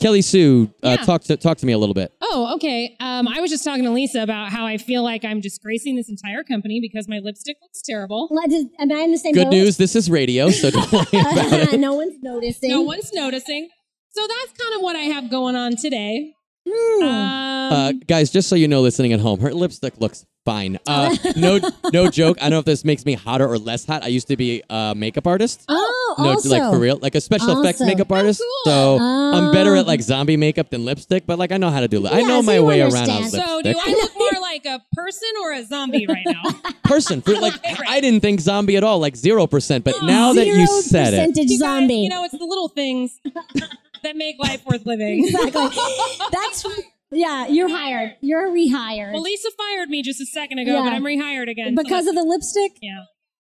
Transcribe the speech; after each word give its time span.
Kelly 0.00 0.22
Sue, 0.22 0.70
uh, 0.84 0.90
Yeah. 0.98 1.04
talk 1.04 1.22
to 1.24 1.36
talk 1.36 1.58
to 1.58 1.66
me 1.66 1.72
a 1.72 1.78
little 1.78 1.94
bit. 1.94 2.12
Oh, 2.22 2.54
okay. 2.54 2.96
Um, 3.00 3.26
I 3.28 3.40
was 3.40 3.50
just 3.50 3.64
talking 3.64 3.84
to 3.84 3.90
Lisa 3.90 4.22
about 4.22 4.50
how 4.50 4.64
I 4.66 4.76
feel 4.78 5.02
like 5.02 5.24
I'm 5.24 5.40
disgracing 5.40 5.96
this 5.96 6.08
entire 6.08 6.44
company 6.44 6.78
because 6.80 7.08
my 7.08 7.18
lipstick 7.18 7.56
looks 7.62 7.82
terrible. 7.82 8.28
Well, 8.30 8.46
does- 8.48 8.66
Am 8.78 8.92
I 8.92 9.00
in 9.02 9.12
the 9.12 9.18
same 9.18 9.32
Good 9.32 9.44
boat? 9.46 9.50
news, 9.50 9.76
this 9.76 9.96
is 9.96 10.08
radio, 10.10 10.50
so 10.50 10.70
don't 10.70 10.90
worry 10.92 11.02
about 11.12 11.72
it. 11.74 11.80
no 11.80 11.94
one's 11.94 12.16
noticing. 12.22 12.70
No 12.70 12.82
one's 12.82 13.12
noticing. 13.12 13.68
So 14.10 14.26
that's 14.26 14.58
kind 14.60 14.74
of 14.76 14.82
what 14.82 14.96
I 14.96 15.00
have 15.02 15.30
going 15.30 15.56
on 15.56 15.76
today. 15.76 16.32
Hmm. 16.70 17.02
Um, 17.04 17.72
Uh, 17.72 17.92
guys, 18.06 18.30
just 18.30 18.48
so 18.48 18.54
you 18.56 18.66
know, 18.68 18.80
listening 18.80 19.12
at 19.12 19.20
home, 19.20 19.40
her 19.40 19.52
lipstick 19.52 20.00
looks 20.00 20.24
fine. 20.46 20.78
Uh, 20.86 21.14
no, 21.36 21.60
no 21.92 22.08
joke. 22.10 22.38
I 22.40 22.44
don't 22.44 22.52
know 22.52 22.58
if 22.60 22.64
this 22.64 22.82
makes 22.84 23.04
me 23.04 23.12
hotter 23.12 23.46
or 23.46 23.58
less 23.58 23.84
hot. 23.84 24.02
I 24.02 24.06
used 24.06 24.28
to 24.28 24.36
be 24.38 24.62
a 24.70 24.94
makeup 24.96 25.26
artist. 25.26 25.64
oh, 25.68 26.14
No, 26.18 26.30
also. 26.30 26.48
like 26.48 26.62
for 26.72 26.78
real, 26.78 26.98
like 27.02 27.14
a 27.14 27.20
special 27.20 27.60
effects 27.60 27.80
Also. 27.82 27.84
makeup 27.92 28.06
Oh, 28.10 28.14
artist. 28.16 28.40
cool. 28.40 28.72
So 28.72 28.98
I'm 29.02 29.52
better 29.52 29.76
at 29.76 29.86
like 29.86 30.00
Oh. 30.00 30.02
zombie 30.02 30.38
makeup 30.38 30.70
than 30.70 30.86
lipstick, 30.86 31.26
but 31.26 31.38
like 31.38 31.52
I 31.52 31.58
know 31.58 31.68
how 31.70 31.80
to 31.80 31.88
do. 31.88 32.00
Li- 32.00 32.08
I 32.10 32.22
know 32.22 32.40
so 32.40 32.46
my 32.46 32.54
you 32.54 32.64
way 32.64 32.80
around 32.80 32.94
on 32.94 33.10
understand. 33.10 33.30
so 33.46 33.56
lipstick. 33.56 33.76
do 33.76 33.80
I 33.86 33.92
look 33.92 34.12
more 34.18 34.40
like 34.40 34.64
a 34.64 34.80
person 34.94 35.28
or 35.42 35.52
a 35.52 35.64
zombie 35.66 36.06
right 36.06 36.24
now? 36.26 36.42
Person 36.84 37.20
for 37.20 37.34
like 37.34 37.52
I 37.86 38.00
didn't 38.00 38.20
think 38.20 38.40
zombie 38.40 38.78
at 38.78 38.82
all, 38.82 38.98
like 38.98 39.14
zero 39.14 39.46
percent. 39.46 39.84
But 39.84 39.96
Oh, 40.00 40.06
now 40.06 40.32
that 40.32 40.46
you 40.46 40.66
said 40.66 41.12
it, 41.12 41.18
percentage 41.18 41.50
You 41.50 41.58
guys, 41.58 41.68
zombie. 41.68 41.94
you 41.96 42.08
know, 42.08 42.24
it's 42.24 42.32
the 42.38 42.46
little 42.46 42.68
things 42.68 43.20
that 44.02 44.16
make 44.16 44.36
life 44.38 44.64
worth 44.66 44.84
living. 44.86 45.24
exactly. 45.24 45.68
That's 46.32 46.66
yeah. 47.10 47.46
You're 47.48 47.68
hired. 47.70 48.16
You're 48.20 48.48
rehired 48.50 49.12
Well, 49.14 49.22
Lisa 49.22 49.48
fired 49.56 49.88
me 49.88 50.02
just 50.02 50.20
a 50.20 50.26
second 50.26 50.58
ago, 50.58 50.74
Yeah. 50.74 50.82
but 50.84 50.92
I'm 50.92 51.04
rehired 51.04 51.48
again. 51.50 51.74
so 51.76 51.82
because 51.82 52.06
of 52.06 52.14
the 52.14 52.22
lipstick. 52.24 52.72
yeah, 52.82 53.04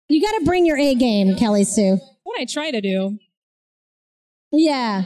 You 0.09 0.21
got 0.21 0.37
to 0.39 0.45
bring 0.45 0.65
your 0.65 0.77
A 0.77 0.95
game, 0.95 1.35
Kelly 1.35 1.63
Sue. 1.63 1.99
what 2.23 2.39
I 2.41 2.45
try 2.45 2.71
to 2.71 2.81
do. 2.81 3.17
Yeah. 4.51 5.05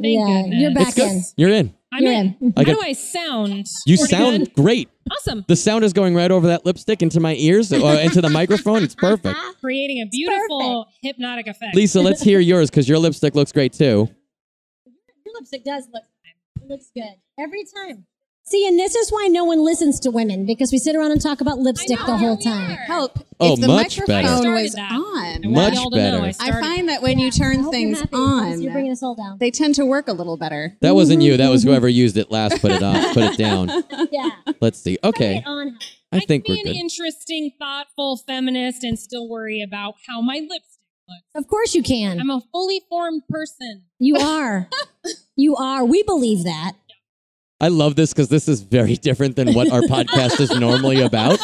Thank 0.00 0.18
yeah, 0.18 0.42
goodness. 0.42 0.60
you're 0.60 0.74
back 0.74 0.88
it's 0.88 0.96
good. 0.96 1.10
in. 1.10 1.22
You're 1.36 1.50
in. 1.50 1.74
I'm 1.94 2.02
You're 2.02 2.12
in. 2.12 2.36
in. 2.40 2.52
How 2.56 2.64
get- 2.64 2.74
do 2.74 2.80
I 2.82 2.92
sound? 2.92 3.66
You 3.86 3.96
sound 3.96 4.38
good? 4.46 4.54
great. 4.54 4.88
awesome. 5.12 5.44
The 5.46 5.54
sound 5.54 5.84
is 5.84 5.92
going 5.92 6.14
right 6.14 6.30
over 6.30 6.48
that 6.48 6.66
lipstick 6.66 7.02
into 7.02 7.20
my 7.20 7.34
ears, 7.36 7.72
or 7.72 7.94
into 7.94 8.20
the 8.20 8.28
microphone. 8.30 8.82
It's 8.82 8.96
perfect. 8.96 9.38
Creating 9.60 10.02
a 10.02 10.06
beautiful 10.06 10.86
hypnotic 11.02 11.46
effect. 11.46 11.76
Lisa, 11.76 12.00
let's 12.00 12.20
hear 12.22 12.40
yours 12.52 12.68
because 12.68 12.88
your 12.88 12.98
lipstick 12.98 13.34
looks 13.36 13.52
great 13.52 13.72
too. 13.72 14.08
Your 15.24 15.34
lipstick 15.34 15.64
does 15.64 15.86
look. 15.92 16.02
It 16.60 16.68
looks 16.68 16.90
good 16.94 17.14
every 17.38 17.64
time. 17.64 18.06
See, 18.46 18.68
and 18.68 18.78
this 18.78 18.94
is 18.94 19.10
why 19.10 19.28
no 19.28 19.44
one 19.44 19.64
listens 19.64 19.98
to 20.00 20.10
women 20.10 20.44
because 20.44 20.70
we 20.70 20.76
sit 20.76 20.94
around 20.94 21.12
and 21.12 21.20
talk 21.20 21.40
about 21.40 21.60
lipstick 21.60 21.98
know, 21.98 22.06
the 22.06 22.16
whole 22.18 22.36
time. 22.36 22.72
are. 22.72 22.76
Help. 22.76 23.18
Oh, 23.40 23.54
if 23.54 23.60
the 23.60 23.68
much 23.68 23.98
microphone 23.98 24.06
better. 24.06 24.48
I 24.48 24.62
was 24.62 24.72
that. 24.74 24.92
on. 24.92 25.52
Much 25.52 25.74
y'all 25.74 25.90
know 25.90 25.96
better. 25.96 26.22
I, 26.22 26.48
I 26.50 26.60
find 26.60 26.90
that 26.90 27.00
when 27.00 27.18
you 27.18 27.30
turn 27.30 27.70
things 27.70 28.00
you're 28.00 28.38
happy 28.38 28.62
You're 28.62 28.72
bringing 28.72 28.90
on, 28.90 28.92
us 28.92 29.02
all 29.02 29.14
down. 29.14 29.38
they 29.38 29.50
tend 29.50 29.76
to 29.76 29.86
work 29.86 30.08
a 30.08 30.12
little 30.12 30.36
better. 30.36 30.76
That 30.82 30.94
wasn't 30.94 31.22
you. 31.22 31.38
That 31.38 31.48
was 31.48 31.62
whoever 31.64 31.88
used 31.88 32.18
it 32.18 32.30
last. 32.30 32.60
Put 32.60 32.70
it 32.72 32.82
on. 32.82 33.14
Put 33.14 33.32
it 33.32 33.38
down. 33.38 33.70
yeah. 34.12 34.28
Let's 34.60 34.78
see. 34.78 34.98
Okay, 35.02 35.36
Get 35.36 35.46
on. 35.46 35.78
I 36.12 36.20
think 36.20 36.44
can 36.44 36.52
we're 36.52 36.56
be 36.56 36.62
good. 36.64 36.70
an 36.72 36.76
interesting, 36.76 37.50
thoughtful 37.58 38.18
feminist 38.18 38.84
and 38.84 38.98
still 38.98 39.26
worry 39.26 39.62
about 39.62 39.94
how 40.06 40.20
my 40.20 40.34
lipstick 40.34 40.80
looks. 41.08 41.24
Of 41.34 41.48
course 41.48 41.74
you 41.74 41.82
can. 41.82 42.20
I'm 42.20 42.30
a 42.30 42.42
fully 42.52 42.82
formed 42.90 43.22
person. 43.28 43.84
You 43.98 44.16
are. 44.16 44.68
you 45.36 45.56
are. 45.56 45.84
We 45.84 46.02
believe 46.02 46.44
that. 46.44 46.72
I 47.64 47.68
love 47.68 47.96
this 47.96 48.12
because 48.12 48.28
this 48.28 48.46
is 48.46 48.60
very 48.60 48.96
different 48.96 49.36
than 49.36 49.54
what 49.54 49.72
our 49.72 49.80
podcast 49.96 50.38
is 50.38 50.50
normally 50.50 51.00
about. 51.00 51.38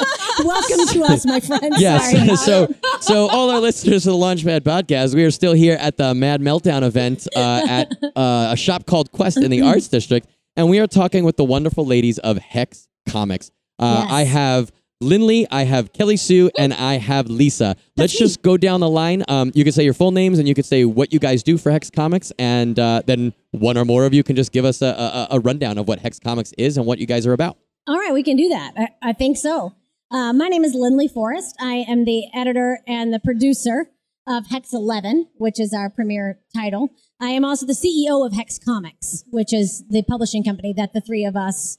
Welcome 0.45 0.87
to 0.89 1.03
us, 1.05 1.25
my 1.25 1.41
friends. 1.41 1.63
Sorry. 1.81 1.81
Yes. 1.81 2.45
so, 2.45 2.69
so 3.01 3.27
all 3.31 3.49
our 3.49 3.59
listeners 3.59 4.07
of 4.07 4.13
the 4.13 4.19
Launchpad 4.19 4.61
podcast, 4.61 5.15
we 5.15 5.25
are 5.25 5.31
still 5.31 5.55
here 5.55 5.79
at 5.81 5.97
the 5.97 6.13
Mad 6.15 6.43
Meltdown 6.43 6.83
event 6.83 7.27
uh, 7.35 7.63
at 7.69 7.91
uh, 8.15 8.51
a 8.53 8.57
shop 8.57 8.85
called 8.85 9.11
Quest 9.13 9.39
in 9.39 9.51
the 9.51 9.63
Arts 9.63 9.89
District, 9.89 10.29
and 10.57 10.69
we 10.69 10.79
are 10.79 10.87
talking 10.87 11.25
with 11.25 11.39
the 11.39 11.45
wonderful 11.45 11.87
ladies 11.87 12.19
of 12.19 12.37
Hex 12.37 12.87
Comics. 13.09 13.51
Uh, 13.79 14.03
Yes. 14.05 14.13
I 14.13 14.25
have 14.25 14.73
Lynly, 15.03 15.47
I 15.51 15.64
have 15.64 15.95
Kelly 15.95 16.19
Sue, 16.19 16.51
and 16.58 16.74
I 16.74 16.98
have 16.98 17.29
Lisa. 17.29 17.74
Let's 17.97 18.17
just 18.19 18.42
go 18.42 18.58
down 18.58 18.80
the 18.80 18.89
line. 18.89 19.24
Um, 19.29 19.51
you 19.55 19.64
can 19.64 19.73
say 19.73 19.83
your 19.83 19.95
full 19.95 20.11
names, 20.11 20.39
and 20.39 20.47
you 20.47 20.55
can 20.55 20.63
say 20.63 20.85
what 20.85 21.11
you 21.11 21.19
guys 21.19 21.42
do 21.42 21.57
for 21.57 21.73
Hex 21.73 21.89
Comics, 21.89 22.33
and 22.39 22.79
uh, 22.79 23.01
then 23.07 23.33
one 23.51 23.79
or 23.79 23.86
more 23.86 24.05
of 24.05 24.13
you 24.13 24.23
can 24.23 24.36
just 24.36 24.52
give 24.52 24.67
us 24.67 24.83
a, 24.83 25.29
a, 25.30 25.36
a 25.36 25.41
rundown 25.41 25.79
of 25.79 25.89
what 25.89 26.01
Hex 26.01 26.19
Comics 26.19 26.52
is 26.58 26.77
and 26.77 26.85
what 26.85 26.98
you 26.98 27.07
guys 27.07 27.27
are 27.27 27.33
about. 27.33 27.57
All 27.89 27.97
right, 27.97 28.13
we 28.13 28.23
can 28.23 28.36
do 28.36 28.51
that. 28.51 28.74
I, 28.77 28.89
I 29.01 29.13
think 29.14 29.39
so. 29.39 29.74
Uh, 30.11 30.35
my 30.35 30.48
name 30.48 30.64
is 30.64 30.74
Lynly 30.74 31.11
Forrest. 31.11 31.57
I 31.58 31.86
am 31.89 32.05
the 32.05 32.24
editor 32.35 32.80
and 32.86 33.11
the 33.11 33.20
producer 33.20 33.86
of 34.27 34.48
Hex 34.48 34.74
11, 34.74 35.29
which 35.36 35.58
is 35.58 35.73
our 35.73 35.89
premier 35.89 36.41
title. 36.55 36.91
I 37.19 37.29
am 37.29 37.45
also 37.45 37.64
the 37.64 37.73
CEO 37.73 38.27
of 38.27 38.35
Hex 38.35 38.58
Comics, 38.58 39.24
which 39.30 39.55
is 39.55 39.83
the 39.89 40.03
publishing 40.03 40.45
company 40.45 40.74
that 40.74 40.92
the 40.92 41.01
three 41.01 41.24
of 41.24 41.36
us 41.36 41.79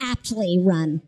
aptly 0.00 0.58
run. 0.58 1.02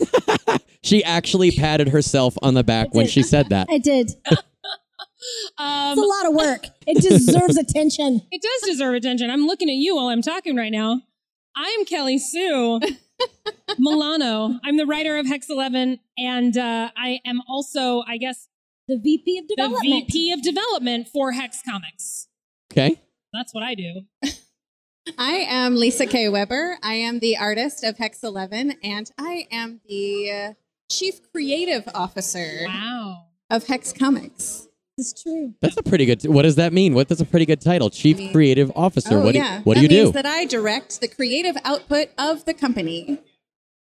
She 0.82 1.04
actually 1.04 1.50
patted 1.50 1.88
herself 1.88 2.38
on 2.40 2.54
the 2.54 2.64
back 2.64 2.94
when 2.94 3.06
she 3.06 3.22
said 3.22 3.50
that. 3.50 3.66
I 3.70 3.78
did. 3.78 4.12
It's 5.22 5.52
Um, 5.58 5.98
a 5.98 6.00
lot 6.00 6.26
of 6.26 6.34
work. 6.34 6.64
It 6.86 7.02
deserves 7.02 7.58
attention. 7.58 8.22
it 8.32 8.40
does 8.40 8.70
deserve 8.70 8.94
attention. 8.94 9.28
I'm 9.30 9.46
looking 9.46 9.68
at 9.68 9.74
you 9.76 9.94
while 9.96 10.06
I'm 10.08 10.22
talking 10.22 10.56
right 10.56 10.72
now. 10.72 11.02
I 11.54 11.76
am 11.78 11.84
Kelly 11.84 12.16
Sue 12.18 12.80
Milano. 13.78 14.58
I'm 14.64 14.78
the 14.78 14.86
writer 14.86 15.18
of 15.18 15.26
Hex 15.26 15.50
11, 15.50 16.00
and 16.16 16.56
uh, 16.56 16.90
I 16.96 17.20
am 17.26 17.42
also, 17.46 18.02
I 18.08 18.16
guess, 18.16 18.48
The 18.88 18.96
VP 18.96 19.38
of 19.40 19.48
development. 19.48 19.82
the. 19.82 20.00
VP 20.06 20.32
of 20.32 20.42
development 20.42 21.08
for 21.08 21.32
Hex 21.32 21.60
Comics. 21.68 22.28
Okay. 22.72 22.98
That's 23.34 23.52
what 23.52 23.62
I 23.62 23.74
do. 23.74 24.06
I 25.18 25.46
am 25.48 25.76
Lisa 25.76 26.06
K. 26.06 26.28
Weber. 26.28 26.76
I 26.82 26.94
am 26.94 27.18
the 27.18 27.36
artist 27.36 27.84
of 27.84 27.98
Hex 27.98 28.22
11, 28.22 28.74
and 28.82 29.10
I 29.18 29.46
am 29.50 29.80
the 29.88 30.30
uh, 30.30 30.52
chief 30.90 31.20
creative 31.32 31.84
officer 31.94 32.62
Wow. 32.66 33.24
of 33.50 33.66
Hex 33.66 33.92
Comics. 33.92 34.68
It's 34.98 35.22
true. 35.22 35.54
That's 35.62 35.76
a 35.76 35.82
pretty 35.82 36.04
good. 36.06 36.22
What 36.26 36.42
does 36.42 36.56
that 36.56 36.72
mean? 36.72 36.94
What 36.94 37.08
that's 37.08 37.20
a 37.20 37.26
pretty 37.26 37.46
good 37.46 37.60
title, 37.60 37.88
Chief 37.90 38.18
mean- 38.18 38.32
Creative 38.32 38.70
Officer. 38.76 39.14
oh, 39.18 39.24
what 39.24 39.32
do 39.32 39.38
yeah. 39.38 39.58
you, 39.58 39.62
what 39.64 39.74
do 39.74 39.80
that 39.86 39.90
you 39.94 40.02
means 40.02 40.08
do? 40.10 40.12
that 40.14 40.26
I 40.26 40.44
direct 40.44 41.00
the 41.00 41.08
creative 41.08 41.56
output 41.64 42.08
of 42.18 42.44
the 42.44 42.52
company. 42.54 43.18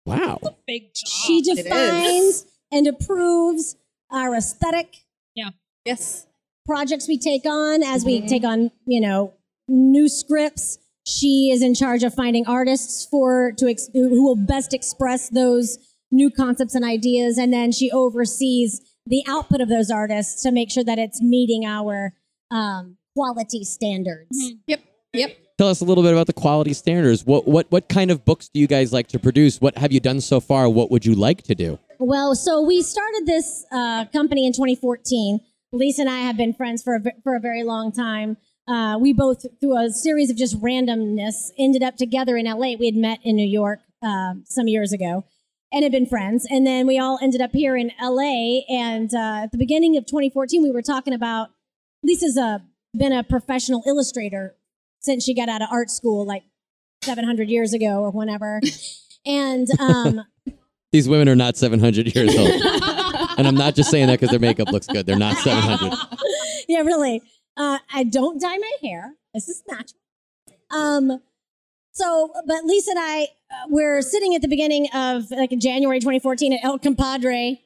wow. 0.06 0.38
Big 0.66 0.92
job. 0.94 1.08
She 1.26 1.40
defines 1.42 2.46
and 2.72 2.86
approves 2.88 3.76
our 4.10 4.34
aesthetic 4.34 5.04
Yeah. 5.34 5.50
Yes. 5.84 6.26
projects 6.66 7.06
we 7.06 7.16
take 7.18 7.44
on 7.46 7.82
as 7.84 8.04
we 8.04 8.26
take 8.26 8.42
on, 8.44 8.72
you 8.86 9.00
know, 9.00 9.34
new 9.68 10.08
scripts. 10.08 10.78
She 11.06 11.50
is 11.52 11.62
in 11.62 11.74
charge 11.74 12.02
of 12.02 12.14
finding 12.14 12.46
artists 12.46 13.06
for 13.10 13.52
to 13.58 13.68
ex- 13.68 13.90
who 13.92 14.22
will 14.22 14.36
best 14.36 14.72
express 14.72 15.28
those 15.28 15.78
new 16.10 16.30
concepts 16.30 16.74
and 16.74 16.84
ideas, 16.84 17.38
and 17.38 17.52
then 17.52 17.72
she 17.72 17.90
oversees 17.90 18.80
the 19.06 19.22
output 19.28 19.60
of 19.60 19.68
those 19.68 19.90
artists 19.90 20.42
to 20.42 20.50
make 20.50 20.70
sure 20.70 20.84
that 20.84 20.98
it's 20.98 21.20
meeting 21.20 21.66
our 21.66 22.14
um, 22.50 22.96
quality 23.14 23.64
standards. 23.64 24.52
Yep. 24.66 24.80
Yep. 25.12 25.36
Tell 25.58 25.68
us 25.68 25.80
a 25.80 25.84
little 25.84 26.02
bit 26.02 26.12
about 26.12 26.26
the 26.26 26.32
quality 26.32 26.72
standards. 26.72 27.24
What 27.24 27.46
what 27.46 27.70
what 27.70 27.88
kind 27.88 28.10
of 28.10 28.24
books 28.24 28.48
do 28.48 28.58
you 28.58 28.66
guys 28.66 28.92
like 28.92 29.08
to 29.08 29.18
produce? 29.18 29.60
What 29.60 29.78
have 29.78 29.92
you 29.92 30.00
done 30.00 30.20
so 30.20 30.40
far? 30.40 30.68
What 30.68 30.90
would 30.90 31.06
you 31.06 31.14
like 31.14 31.42
to 31.42 31.54
do? 31.54 31.78
Well, 32.00 32.34
so 32.34 32.60
we 32.60 32.82
started 32.82 33.24
this 33.26 33.64
uh, 33.70 34.06
company 34.06 34.46
in 34.46 34.52
2014. 34.52 35.40
Lisa 35.72 36.02
and 36.02 36.10
I 36.10 36.18
have 36.18 36.36
been 36.36 36.54
friends 36.54 36.82
for 36.82 36.96
a, 36.96 37.00
for 37.22 37.36
a 37.36 37.40
very 37.40 37.62
long 37.62 37.92
time. 37.92 38.36
Uh, 38.66 38.98
we 38.98 39.12
both, 39.12 39.44
through 39.60 39.76
a 39.76 39.90
series 39.90 40.30
of 40.30 40.36
just 40.36 40.60
randomness, 40.60 41.50
ended 41.58 41.82
up 41.82 41.96
together 41.96 42.36
in 42.36 42.46
LA. 42.46 42.74
We 42.78 42.86
had 42.86 42.96
met 42.96 43.18
in 43.22 43.36
New 43.36 43.46
York 43.46 43.80
um, 44.02 44.44
some 44.46 44.68
years 44.68 44.92
ago 44.92 45.24
and 45.72 45.82
had 45.82 45.92
been 45.92 46.06
friends. 46.06 46.46
And 46.48 46.66
then 46.66 46.86
we 46.86 46.98
all 46.98 47.18
ended 47.20 47.40
up 47.40 47.50
here 47.52 47.76
in 47.76 47.90
LA. 48.00 48.60
And 48.68 49.12
uh, 49.14 49.44
at 49.44 49.52
the 49.52 49.58
beginning 49.58 49.96
of 49.96 50.06
2014, 50.06 50.62
we 50.62 50.70
were 50.70 50.82
talking 50.82 51.12
about 51.12 51.48
Lisa's 52.02 52.38
uh, 52.38 52.58
been 52.96 53.12
a 53.12 53.22
professional 53.24 53.82
illustrator 53.86 54.56
since 55.00 55.24
she 55.24 55.34
got 55.34 55.48
out 55.48 55.62
of 55.62 55.68
art 55.70 55.90
school, 55.90 56.26
like 56.26 56.44
700 57.02 57.48
years 57.48 57.74
ago 57.74 58.02
or 58.02 58.10
whenever. 58.10 58.60
And 59.26 59.68
um, 59.78 60.22
These 60.94 61.08
women 61.08 61.28
are 61.28 61.34
not 61.34 61.56
700 61.56 62.14
years 62.14 62.38
old. 62.38 62.48
and 63.36 63.48
I'm 63.48 63.56
not 63.56 63.74
just 63.74 63.90
saying 63.90 64.06
that 64.06 64.20
because 64.20 64.30
their 64.30 64.38
makeup 64.38 64.68
looks 64.70 64.86
good. 64.86 65.06
They're 65.06 65.18
not 65.18 65.36
700. 65.38 65.98
yeah, 66.68 66.82
really. 66.82 67.20
Uh, 67.56 67.78
I 67.92 68.04
don't 68.04 68.40
dye 68.40 68.58
my 68.58 68.72
hair. 68.82 69.14
This 69.32 69.48
is 69.48 69.62
natural. 69.68 70.00
Um, 70.70 71.20
so, 71.92 72.32
but 72.46 72.64
Lisa 72.64 72.90
and 72.92 72.98
I, 73.00 73.22
uh, 73.50 73.66
we're 73.68 74.02
sitting 74.02 74.34
at 74.34 74.42
the 74.42 74.48
beginning 74.48 74.88
of 74.94 75.30
like 75.30 75.50
January 75.58 76.00
2014 76.00 76.52
at 76.54 76.64
El 76.64 76.78
Compadre. 76.78 77.60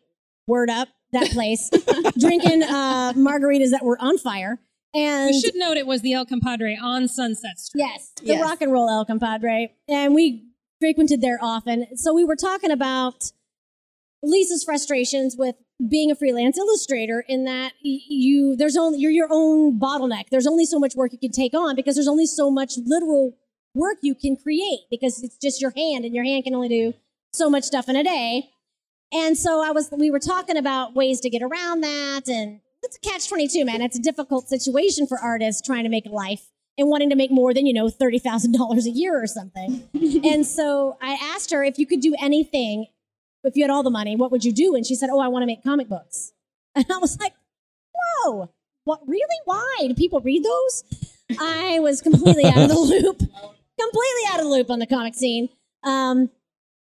Word 0.46 0.70
up, 0.70 0.88
that 1.12 1.30
place, 1.30 1.68
drinking 2.18 2.62
uh, 2.62 3.12
margaritas 3.14 3.70
that 3.70 3.82
were 3.84 3.98
on 4.00 4.16
fire. 4.18 4.58
And 4.94 5.34
You 5.34 5.40
should 5.40 5.54
note 5.56 5.76
it 5.76 5.86
was 5.86 6.00
the 6.00 6.14
El 6.14 6.24
Compadre 6.24 6.78
on 6.82 7.06
Sunset 7.08 7.58
Street. 7.58 7.80
yes, 7.86 8.12
the 8.16 8.28
Yes. 8.28 8.42
rock 8.42 8.62
and 8.62 8.72
roll 8.72 8.88
El 8.88 9.04
Compadre, 9.04 9.74
and 9.88 10.14
we 10.14 10.46
frequented 10.80 11.20
there 11.20 11.38
often. 11.42 11.96
So 11.98 12.14
we 12.14 12.24
were 12.24 12.36
talking 12.36 12.70
about 12.70 13.30
Lisa's 14.22 14.64
frustrations 14.64 15.36
with 15.36 15.56
being 15.86 16.10
a 16.10 16.14
freelance 16.14 16.58
illustrator 16.58 17.24
in 17.28 17.44
that 17.44 17.72
you 17.82 18.56
there's 18.56 18.76
only 18.76 18.98
you're 18.98 19.12
your 19.12 19.28
own 19.30 19.78
bottleneck. 19.78 20.28
There's 20.30 20.46
only 20.46 20.64
so 20.64 20.78
much 20.78 20.94
work 20.94 21.12
you 21.12 21.18
can 21.18 21.30
take 21.30 21.54
on 21.54 21.76
because 21.76 21.94
there's 21.94 22.08
only 22.08 22.26
so 22.26 22.50
much 22.50 22.74
literal 22.84 23.36
work 23.74 23.98
you 24.02 24.14
can 24.14 24.36
create 24.36 24.80
because 24.90 25.22
it's 25.22 25.36
just 25.36 25.60
your 25.60 25.72
hand 25.76 26.04
and 26.04 26.14
your 26.14 26.24
hand 26.24 26.44
can 26.44 26.54
only 26.54 26.68
do 26.68 26.94
so 27.32 27.48
much 27.48 27.64
stuff 27.64 27.88
in 27.88 27.96
a 27.96 28.02
day. 28.02 28.50
And 29.12 29.38
so 29.38 29.62
I 29.62 29.70
was 29.70 29.88
we 29.96 30.10
were 30.10 30.18
talking 30.18 30.56
about 30.56 30.94
ways 30.94 31.20
to 31.20 31.30
get 31.30 31.42
around 31.42 31.82
that 31.82 32.28
and 32.28 32.60
it's 32.82 32.96
a 32.96 33.00
catch 33.00 33.28
22 33.28 33.64
man. 33.64 33.80
It's 33.80 33.98
a 33.98 34.02
difficult 34.02 34.48
situation 34.48 35.06
for 35.06 35.18
artists 35.18 35.62
trying 35.62 35.84
to 35.84 35.90
make 35.90 36.06
a 36.06 36.10
life 36.10 36.48
and 36.76 36.88
wanting 36.88 37.10
to 37.10 37.16
make 37.16 37.30
more 37.30 37.52
than, 37.52 37.66
you 37.66 37.72
know, 37.72 37.88
$30,000 37.88 38.86
a 38.86 38.90
year 38.90 39.20
or 39.20 39.26
something. 39.26 39.88
and 40.24 40.46
so 40.46 40.96
I 41.02 41.18
asked 41.34 41.50
her 41.50 41.64
if 41.64 41.78
you 41.78 41.86
could 41.86 42.00
do 42.00 42.14
anything 42.20 42.86
if 43.44 43.56
you 43.56 43.62
had 43.64 43.70
all 43.70 43.82
the 43.82 43.90
money, 43.90 44.16
what 44.16 44.30
would 44.30 44.44
you 44.44 44.52
do? 44.52 44.74
And 44.74 44.86
she 44.86 44.94
said, 44.94 45.10
Oh, 45.10 45.20
I 45.20 45.28
want 45.28 45.42
to 45.42 45.46
make 45.46 45.62
comic 45.62 45.88
books. 45.88 46.32
And 46.74 46.86
I 46.92 46.98
was 46.98 47.18
like, 47.18 47.32
Whoa, 47.94 48.50
what 48.84 49.00
really? 49.06 49.36
Why? 49.44 49.76
Do 49.88 49.94
people 49.94 50.20
read 50.20 50.44
those? 50.44 50.84
I 51.40 51.78
was 51.80 52.00
completely 52.00 52.44
out 52.44 52.58
of 52.58 52.68
the 52.68 52.74
loop, 52.78 53.18
completely 53.18 54.22
out 54.30 54.38
of 54.38 54.44
the 54.44 54.50
loop 54.50 54.70
on 54.70 54.78
the 54.78 54.86
comic 54.86 55.14
scene. 55.14 55.48
Um, 55.82 56.30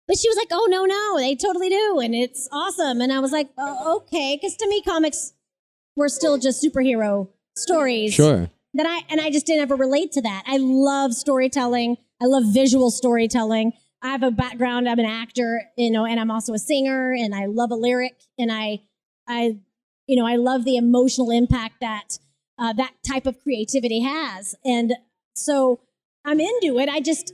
but 0.07 0.17
she 0.17 0.27
was 0.29 0.37
like, 0.37 0.49
Oh, 0.51 0.67
no, 0.69 0.85
no, 0.85 1.17
they 1.17 1.35
totally 1.35 1.69
do. 1.69 1.99
And 2.03 2.13
it's 2.15 2.47
awesome. 2.51 3.01
And 3.01 3.11
I 3.11 3.19
was 3.19 3.31
like, 3.31 3.49
oh, 3.57 3.97
Okay. 3.97 4.37
Because 4.39 4.55
to 4.57 4.67
me, 4.67 4.81
comics 4.81 5.33
were 5.95 6.09
still 6.09 6.37
just 6.37 6.63
superhero 6.63 7.29
stories 7.55 8.13
Sure. 8.13 8.49
that 8.75 8.85
I 8.85 9.01
and 9.11 9.19
I 9.19 9.29
just 9.31 9.45
didn't 9.45 9.63
ever 9.63 9.75
relate 9.75 10.11
to 10.13 10.21
that. 10.21 10.43
I 10.47 10.57
love 10.57 11.13
storytelling. 11.13 11.97
I 12.21 12.25
love 12.25 12.43
visual 12.53 12.91
storytelling. 12.91 13.73
I 14.01 14.09
have 14.09 14.23
a 14.23 14.31
background. 14.31 14.87
I'm 14.87 14.99
an 14.99 15.05
actor, 15.05 15.63
you 15.77 15.91
know, 15.91 16.05
and 16.05 16.19
I'm 16.19 16.31
also 16.31 16.53
a 16.53 16.59
singer, 16.59 17.13
and 17.13 17.35
I 17.35 17.45
love 17.45 17.71
a 17.71 17.75
lyric, 17.75 18.15
and 18.37 18.51
I, 18.51 18.81
I, 19.27 19.57
you 20.07 20.15
know, 20.15 20.25
I 20.25 20.37
love 20.37 20.63
the 20.63 20.77
emotional 20.77 21.31
impact 21.31 21.75
that 21.81 22.17
uh, 22.57 22.73
that 22.73 22.93
type 23.05 23.25
of 23.25 23.41
creativity 23.41 24.01
has, 24.01 24.55
and 24.63 24.93
so 25.35 25.81
I'm 26.25 26.39
into 26.39 26.79
it. 26.79 26.89
I 26.89 27.01
just, 27.01 27.33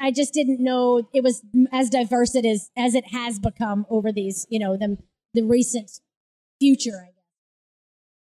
I 0.00 0.10
just 0.10 0.32
didn't 0.32 0.62
know 0.62 1.08
it 1.12 1.22
was 1.22 1.42
as 1.72 1.90
diverse 1.90 2.34
it 2.34 2.44
is 2.44 2.70
as 2.76 2.94
it 2.94 3.08
has 3.12 3.38
become 3.38 3.86
over 3.90 4.10
these, 4.12 4.46
you 4.48 4.58
know, 4.58 4.76
the 4.76 4.98
the 5.34 5.42
recent 5.42 6.00
future, 6.60 7.00
I 7.02 7.06
guess. 7.06 7.14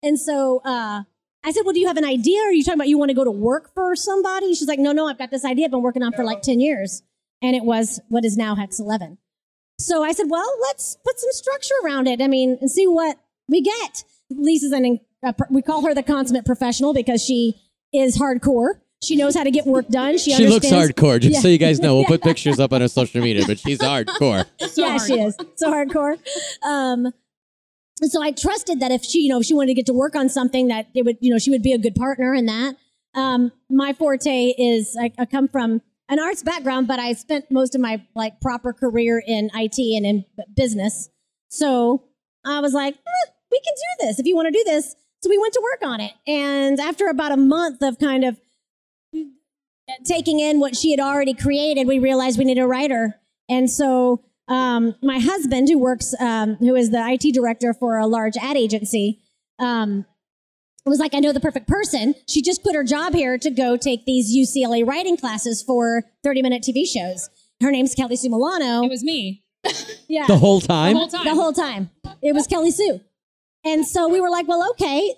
And 0.03 0.19
so 0.19 0.61
uh, 0.63 1.03
I 1.43 1.51
said, 1.51 1.61
Well, 1.65 1.73
do 1.73 1.79
you 1.79 1.87
have 1.87 1.97
an 1.97 2.05
idea? 2.05 2.41
Are 2.41 2.51
you 2.51 2.63
talking 2.63 2.79
about 2.79 2.87
you 2.87 2.97
want 2.97 3.09
to 3.09 3.15
go 3.15 3.23
to 3.23 3.31
work 3.31 3.73
for 3.73 3.95
somebody? 3.95 4.53
She's 4.53 4.67
like, 4.67 4.79
No, 4.79 4.91
no, 4.91 5.07
I've 5.07 5.17
got 5.17 5.31
this 5.31 5.45
idea 5.45 5.65
I've 5.65 5.71
been 5.71 5.81
working 5.81 6.03
on 6.03 6.13
for 6.13 6.23
like 6.23 6.41
10 6.41 6.59
years. 6.59 7.03
And 7.45 7.55
it 7.55 7.63
was 7.63 7.99
what 8.09 8.25
is 8.25 8.35
now 8.37 8.55
Hex 8.55 8.79
11. 8.79 9.19
So 9.79 10.03
I 10.03 10.13
said, 10.13 10.25
Well, 10.29 10.49
let's 10.63 10.97
put 11.05 11.19
some 11.19 11.29
structure 11.31 11.75
around 11.83 12.07
it. 12.07 12.19
I 12.21 12.27
mean, 12.27 12.57
and 12.59 12.71
see 12.71 12.87
what 12.87 13.19
we 13.47 13.61
get. 13.61 14.03
Lisa's 14.31 14.71
an, 14.71 14.99
uh, 15.23 15.33
we 15.51 15.61
call 15.61 15.85
her 15.85 15.93
the 15.93 16.01
consummate 16.01 16.45
professional 16.45 16.91
because 16.93 17.23
she 17.23 17.53
is 17.93 18.17
hardcore. 18.17 18.79
She 19.03 19.15
knows 19.15 19.35
how 19.35 19.43
to 19.43 19.51
get 19.51 19.67
work 19.67 19.87
done. 19.89 20.17
She, 20.17 20.31
She 20.33 20.47
looks 20.47 20.65
understands- 20.71 20.93
hardcore, 20.93 21.19
just 21.21 21.35
Yeah. 21.35 21.39
so 21.41 21.47
you 21.49 21.59
guys 21.59 21.79
know. 21.79 21.97
We'll 21.97 22.05
put 22.05 22.23
pictures 22.29 22.59
up 22.59 22.73
on 22.73 22.81
our 22.81 22.87
social 22.87 23.21
media, 23.21 23.43
but 23.45 23.59
she's 23.59 23.77
hardcore. 23.91 24.45
So 24.69 24.83
yeah, 24.87 24.97
she 24.97 25.19
is 25.19 25.35
so 25.55 25.71
hardcore. 25.71 26.17
Um, 26.67 27.13
and 28.01 28.11
so 28.11 28.23
I 28.23 28.31
trusted 28.31 28.79
that 28.79 28.89
if 28.91 29.03
she, 29.03 29.19
you 29.19 29.29
know, 29.29 29.39
if 29.41 29.45
she 29.45 29.53
wanted 29.53 29.67
to 29.67 29.73
get 29.75 29.85
to 29.85 29.93
work 29.93 30.15
on 30.15 30.29
something, 30.29 30.67
that 30.69 30.87
it 30.95 31.05
would, 31.05 31.17
you 31.19 31.31
know, 31.31 31.37
she 31.37 31.51
would 31.51 31.61
be 31.61 31.73
a 31.73 31.77
good 31.77 31.93
partner 31.95 32.33
in 32.33 32.47
that. 32.47 32.75
Um, 33.13 33.51
my 33.69 33.93
forte 33.93 34.53
is 34.57 34.97
I, 34.99 35.11
I 35.19 35.25
come 35.25 35.47
from 35.47 35.81
an 36.09 36.19
arts 36.19 36.43
background, 36.43 36.87
but 36.87 36.99
I 36.99 37.13
spent 37.13 37.51
most 37.51 37.75
of 37.75 37.81
my 37.81 38.03
like 38.15 38.39
proper 38.41 38.73
career 38.73 39.21
in 39.25 39.49
IT 39.53 39.79
and 39.79 40.05
in 40.05 40.25
business. 40.55 41.09
So 41.49 42.03
I 42.45 42.59
was 42.59 42.73
like, 42.73 42.93
eh, 42.95 43.31
we 43.51 43.59
can 43.59 43.73
do 43.73 44.07
this 44.07 44.19
if 44.19 44.25
you 44.25 44.35
want 44.35 44.47
to 44.47 44.51
do 44.51 44.63
this. 44.65 44.95
So 45.21 45.29
we 45.29 45.37
went 45.37 45.53
to 45.53 45.61
work 45.63 45.89
on 45.89 46.01
it, 46.01 46.11
and 46.27 46.79
after 46.79 47.07
about 47.07 47.31
a 47.31 47.37
month 47.37 47.81
of 47.81 47.97
kind 47.97 48.23
of 48.23 48.37
taking 50.03 50.39
in 50.39 50.59
what 50.59 50.75
she 50.75 50.91
had 50.91 50.99
already 50.99 51.33
created, 51.33 51.87
we 51.87 51.99
realized 51.99 52.37
we 52.37 52.45
needed 52.45 52.61
a 52.61 52.67
writer. 52.67 53.19
And 53.49 53.69
so 53.69 54.23
um, 54.47 54.95
my 55.01 55.19
husband, 55.19 55.69
who 55.69 55.79
works, 55.79 56.13
um, 56.19 56.55
who 56.55 56.75
is 56.75 56.91
the 56.91 57.03
IT 57.03 57.33
director 57.33 57.73
for 57.73 57.97
a 57.97 58.07
large 58.07 58.37
ad 58.37 58.57
agency, 58.57 59.19
um, 59.59 60.05
was 60.89 60.99
like, 60.99 61.13
I 61.15 61.19
know 61.19 61.33
the 61.33 61.39
perfect 61.39 61.67
person. 61.67 62.15
She 62.27 62.41
just 62.41 62.61
quit 62.61 62.75
her 62.75 62.83
job 62.83 63.13
here 63.13 63.37
to 63.37 63.49
go 63.49 63.77
take 63.77 64.05
these 64.05 64.35
UCLA 64.35 64.85
writing 64.85 65.17
classes 65.17 65.63
for 65.63 66.03
30 66.23 66.41
minute 66.41 66.63
TV 66.63 66.85
shows. 66.87 67.29
Her 67.61 67.71
name's 67.71 67.95
Kelly 67.95 68.15
Sue 68.15 68.29
Milano. 68.29 68.83
It 68.83 68.89
was 68.89 69.03
me 69.03 69.45
yeah. 70.07 70.27
The 70.27 70.37
whole 70.37 70.61
time? 70.61 70.95
the 70.95 71.07
time? 71.07 71.09
whole 71.09 71.09
time. 71.09 71.25
The 71.25 71.41
whole 71.41 71.53
time. 71.53 71.89
It 72.21 72.33
was 72.33 72.47
Kelly 72.47 72.71
Sue. 72.71 73.01
And 73.63 73.85
so 73.85 74.07
we 74.07 74.21
were 74.21 74.29
like, 74.29 74.47
well, 74.47 74.69
okay. 74.71 75.15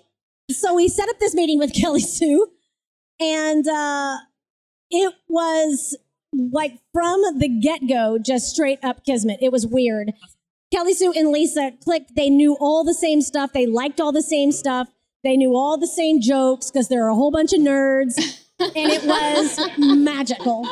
So 0.50 0.74
we 0.74 0.88
set 0.88 1.08
up 1.08 1.18
this 1.18 1.34
meeting 1.34 1.58
with 1.58 1.74
Kelly 1.80 2.00
Sue. 2.00 2.48
And 3.20 3.66
uh, 3.66 4.18
it 4.90 5.14
was 5.28 5.96
like 6.32 6.78
from 6.92 7.20
the 7.38 7.48
get 7.48 7.88
go, 7.88 8.18
just 8.18 8.48
straight 8.50 8.78
up 8.82 9.04
kismet. 9.04 9.38
It 9.42 9.52
was 9.52 9.66
weird. 9.66 10.12
Kelly 10.72 10.94
Sue 10.94 11.12
and 11.12 11.30
Lisa 11.30 11.72
clicked. 11.82 12.14
They 12.14 12.30
knew 12.30 12.56
all 12.60 12.84
the 12.84 12.94
same 12.94 13.20
stuff. 13.22 13.52
They 13.52 13.66
liked 13.66 14.00
all 14.00 14.12
the 14.12 14.22
same 14.22 14.52
stuff. 14.52 14.88
They 15.24 15.36
knew 15.36 15.54
all 15.56 15.76
the 15.78 15.86
same 15.88 16.20
jokes 16.20 16.70
because 16.70 16.88
there 16.88 17.04
are 17.04 17.08
a 17.10 17.14
whole 17.14 17.30
bunch 17.30 17.52
of 17.52 17.60
nerds. 17.60 18.16
and 18.60 18.72
it 18.92 19.04
was 19.04 19.58
magical. 19.78 20.66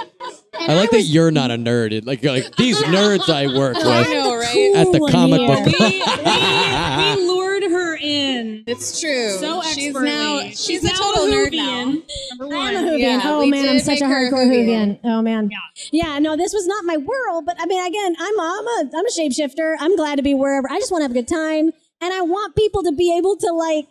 And 0.58 0.72
I 0.72 0.74
like 0.76 0.90
that 0.90 0.96
was 0.98 1.12
you're 1.14 1.30
not 1.30 1.50
a 1.50 1.54
nerd. 1.56 1.92
It- 1.92 2.06
Like, 2.06 2.22
like 2.24 2.54
these 2.56 2.80
nerds 2.82 3.28
I 3.28 3.46
work 3.56 3.76
I 3.76 3.98
with. 4.00 4.08
know, 4.10 4.36
right? 4.36 4.72
At 4.76 4.92
the 4.92 5.08
comic 5.10 5.40
in 5.40 5.46
book 5.46 5.66
here. 5.74 5.88
we, 7.16 7.20
we, 7.20 7.26
we 7.26 7.28
lured 7.32 7.62
her 7.64 7.96
in 7.96 8.64
It's 8.66 9.00
true. 9.00 9.30
so 9.38 9.62
she's 9.62 9.86
expertly. 9.88 10.10
now 10.10 10.40
she's, 10.50 10.84
a 10.84 10.88
now 10.88 10.94
total 10.96 11.26
nerd 11.26 11.52
now. 11.52 11.84
Number 12.30 12.56
one. 12.56 12.76
I'm 12.76 12.84
a 12.86 12.90
Whovian. 12.90 12.98
Yeah, 13.00 13.20
oh 13.24 13.40
we 13.40 13.50
man, 13.50 13.68
I'm 13.68 13.78
such 13.80 14.00
a 14.00 14.04
make 14.04 14.12
her 14.12 14.26
a 14.26 14.30
hardcore 14.30 14.46
Whovian. 14.50 15.00
Whovian. 15.00 15.00
Oh 15.04 15.22
man. 15.22 15.50
Yeah. 15.50 15.58
Yeah, 16.06 16.18
no, 16.20 16.36
this 16.36 16.52
was 16.52 16.66
not 16.66 16.84
my 16.84 16.96
world, 16.96 17.46
but 17.46 17.56
I 17.60 17.66
mean, 17.66 17.84
again, 17.84 18.14
I'm 18.18 18.38
a, 18.38 18.42
I'm 18.42 18.66
a, 18.86 18.90
I'm 18.98 19.06
a 19.06 19.10
shapeshifter. 19.10 19.76
I'm 19.80 19.96
glad 19.96 20.16
to 20.16 20.22
be 20.22 20.34
wherever. 20.34 20.68
I 20.70 20.78
just 20.78 20.90
want 20.92 21.00
to 21.02 21.04
have 21.04 21.10
a 21.10 21.14
good 21.14 21.28
time, 21.28 21.72
and 22.00 22.12
I 22.14 22.20
want 22.22 22.54
people 22.56 22.82
to 22.84 22.92
be 22.92 23.16
able 23.16 23.36
to 23.36 23.52
like 23.52 23.86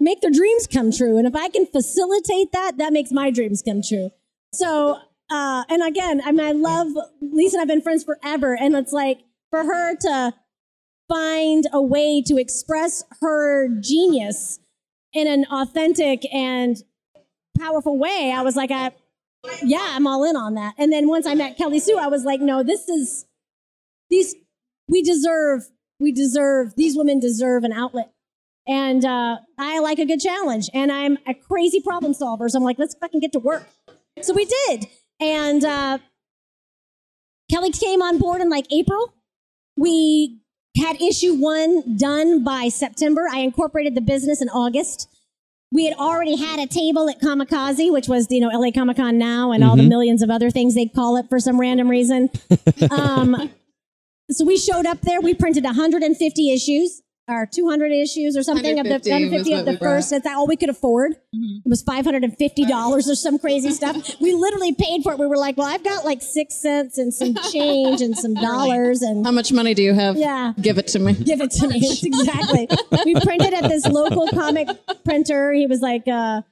make 0.00 0.22
their 0.22 0.30
dreams 0.30 0.66
come 0.66 0.90
true. 0.90 1.18
And 1.18 1.26
if 1.26 1.36
I 1.36 1.48
can 1.48 1.66
facilitate 1.66 2.52
that, 2.52 2.78
that 2.78 2.92
makes 2.92 3.12
my 3.12 3.30
dreams 3.30 3.62
come 3.62 3.82
true. 3.82 4.10
So, 4.52 4.98
uh, 5.30 5.64
and 5.68 5.82
again, 5.82 6.22
I 6.24 6.32
mean, 6.32 6.46
I 6.46 6.52
love 6.52 6.88
Lisa 7.20 7.56
and 7.56 7.62
I've 7.62 7.68
been 7.68 7.82
friends 7.82 8.02
forever, 8.02 8.56
and 8.58 8.74
it's 8.74 8.92
like 8.92 9.20
for 9.50 9.62
her 9.62 9.94
to 9.96 10.34
find 11.08 11.64
a 11.72 11.82
way 11.82 12.22
to 12.22 12.36
express 12.36 13.04
her 13.20 13.68
genius 13.80 14.60
in 15.12 15.26
an 15.26 15.44
authentic 15.50 16.22
and 16.32 16.82
powerful 17.58 17.98
way. 17.98 18.32
I 18.34 18.42
was 18.42 18.56
like, 18.56 18.70
I, 18.70 18.92
yeah, 19.62 19.86
I'm 19.90 20.06
all 20.06 20.24
in 20.24 20.36
on 20.36 20.54
that. 20.54 20.74
And 20.78 20.92
then 20.92 21.08
once 21.08 21.26
I 21.26 21.34
met 21.34 21.56
Kelly 21.56 21.80
Sue, 21.80 21.98
I 21.98 22.06
was 22.06 22.24
like, 22.24 22.40
no, 22.40 22.62
this 22.62 22.88
is 22.88 23.26
these 24.08 24.34
we 24.88 25.02
deserve 25.02 25.68
we 25.98 26.12
deserve 26.12 26.74
these 26.76 26.96
women 26.96 27.20
deserve 27.20 27.64
an 27.64 27.72
outlet. 27.72 28.12
And 28.70 29.04
uh, 29.04 29.38
I 29.58 29.80
like 29.80 29.98
a 29.98 30.06
good 30.06 30.20
challenge, 30.20 30.70
and 30.72 30.92
I'm 30.92 31.18
a 31.26 31.34
crazy 31.34 31.80
problem 31.80 32.14
solver. 32.14 32.48
So 32.48 32.56
I'm 32.56 32.62
like, 32.62 32.78
let's 32.78 32.94
fucking 32.94 33.18
get 33.18 33.32
to 33.32 33.40
work. 33.40 33.68
So 34.22 34.32
we 34.32 34.44
did, 34.44 34.86
and 35.18 35.64
uh, 35.64 35.98
Kelly 37.50 37.72
came 37.72 38.00
on 38.00 38.18
board 38.18 38.40
in 38.40 38.48
like 38.48 38.66
April. 38.72 39.12
We 39.76 40.38
had 40.76 41.02
issue 41.02 41.34
one 41.34 41.96
done 41.96 42.44
by 42.44 42.68
September. 42.68 43.26
I 43.30 43.40
incorporated 43.40 43.96
the 43.96 44.00
business 44.00 44.40
in 44.40 44.48
August. 44.48 45.08
We 45.72 45.84
had 45.84 45.96
already 45.96 46.36
had 46.36 46.60
a 46.60 46.66
table 46.66 47.08
at 47.08 47.20
Comikaze, 47.20 47.92
which 47.92 48.06
was 48.06 48.28
you 48.30 48.40
know 48.40 48.48
LA 48.48 48.70
Comic 48.70 48.98
Con 48.98 49.18
now, 49.18 49.50
and 49.50 49.64
all 49.64 49.76
the 49.76 49.82
millions 49.88 50.22
of 50.22 50.30
other 50.30 50.50
things 50.50 50.76
they 50.76 50.86
call 50.86 51.16
it 51.16 51.28
for 51.28 51.40
some 51.40 51.60
random 51.60 51.88
reason. 51.88 52.30
um, 52.92 53.50
so 54.30 54.44
we 54.44 54.56
showed 54.56 54.86
up 54.86 55.00
there. 55.00 55.20
We 55.20 55.34
printed 55.34 55.64
150 55.64 56.52
issues, 56.52 57.02
or 57.30 57.46
200 57.46 57.92
issues, 57.92 58.36
or 58.36 58.42
something 58.42 58.78
of 58.78 58.84
the 58.86 58.98
150 58.98 59.52
of 59.54 59.64
the 59.64 59.78
first. 59.78 60.10
That's 60.10 60.26
all 60.26 60.46
we 60.46 60.56
could 60.56 60.68
afford. 60.68 61.12
It 61.32 61.62
was 61.68 61.82
550 61.82 62.64
dollars 62.66 63.08
or 63.08 63.14
some 63.14 63.38
crazy 63.38 63.70
stuff. 63.70 63.96
We 64.20 64.34
literally 64.34 64.74
paid 64.74 65.02
for 65.02 65.12
it. 65.12 65.18
We 65.18 65.26
were 65.26 65.36
like, 65.36 65.56
"Well, 65.56 65.66
I've 65.66 65.84
got 65.84 66.04
like 66.04 66.20
six 66.22 66.60
cents 66.60 66.98
and 66.98 67.12
some 67.14 67.34
change 67.52 68.00
and 68.00 68.16
some 68.16 68.34
dollars, 68.34 69.02
and 69.02 69.24
How 69.24 69.32
much 69.32 69.52
money 69.52 69.72
do 69.74 69.82
you 69.82 69.94
have? 69.94 70.16
yeah." 70.16 70.52
Give 70.60 70.78
it 70.78 70.88
to 70.88 70.98
me. 70.98 71.12
Give 71.30 71.40
it 71.40 71.50
to 71.52 71.68
me. 71.68 71.80
That's 71.80 72.02
exactly. 72.04 72.68
we 73.04 73.14
printed 73.20 73.54
at 73.54 73.68
this 73.68 73.86
local 73.86 74.28
comic 74.28 74.68
printer. 75.04 75.52
He 75.52 75.66
was 75.66 75.80
like, 75.80 76.06
uh, 76.08 76.42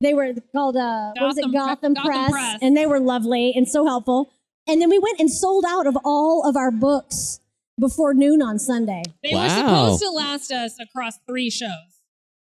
they 0.00 0.14
were 0.14 0.32
called, 0.52 0.76
uh, 0.76 1.12
what 1.18 1.26
was 1.26 1.38
it, 1.38 1.42
Gotham- 1.52 1.52
Gotham, 1.52 1.94
Gotham 1.94 2.06
Press, 2.06 2.30
Press. 2.30 2.58
And 2.62 2.76
they 2.76 2.86
were 2.86 3.00
lovely 3.00 3.52
and 3.54 3.68
so 3.68 3.84
helpful. 3.84 4.30
And 4.66 4.80
then 4.80 4.90
we 4.90 4.98
went 4.98 5.18
and 5.18 5.30
sold 5.30 5.64
out 5.66 5.86
of 5.86 5.96
all 6.04 6.48
of 6.48 6.56
our 6.56 6.70
books 6.70 7.40
before 7.78 8.14
noon 8.14 8.42
on 8.42 8.58
Sunday. 8.58 9.02
They 9.22 9.30
were 9.32 9.38
Wow. 9.40 9.96
supposed 9.96 10.02
to 10.02 10.10
last 10.10 10.52
us 10.52 10.76
across 10.80 11.14
three 11.26 11.50
shows. 11.50 11.70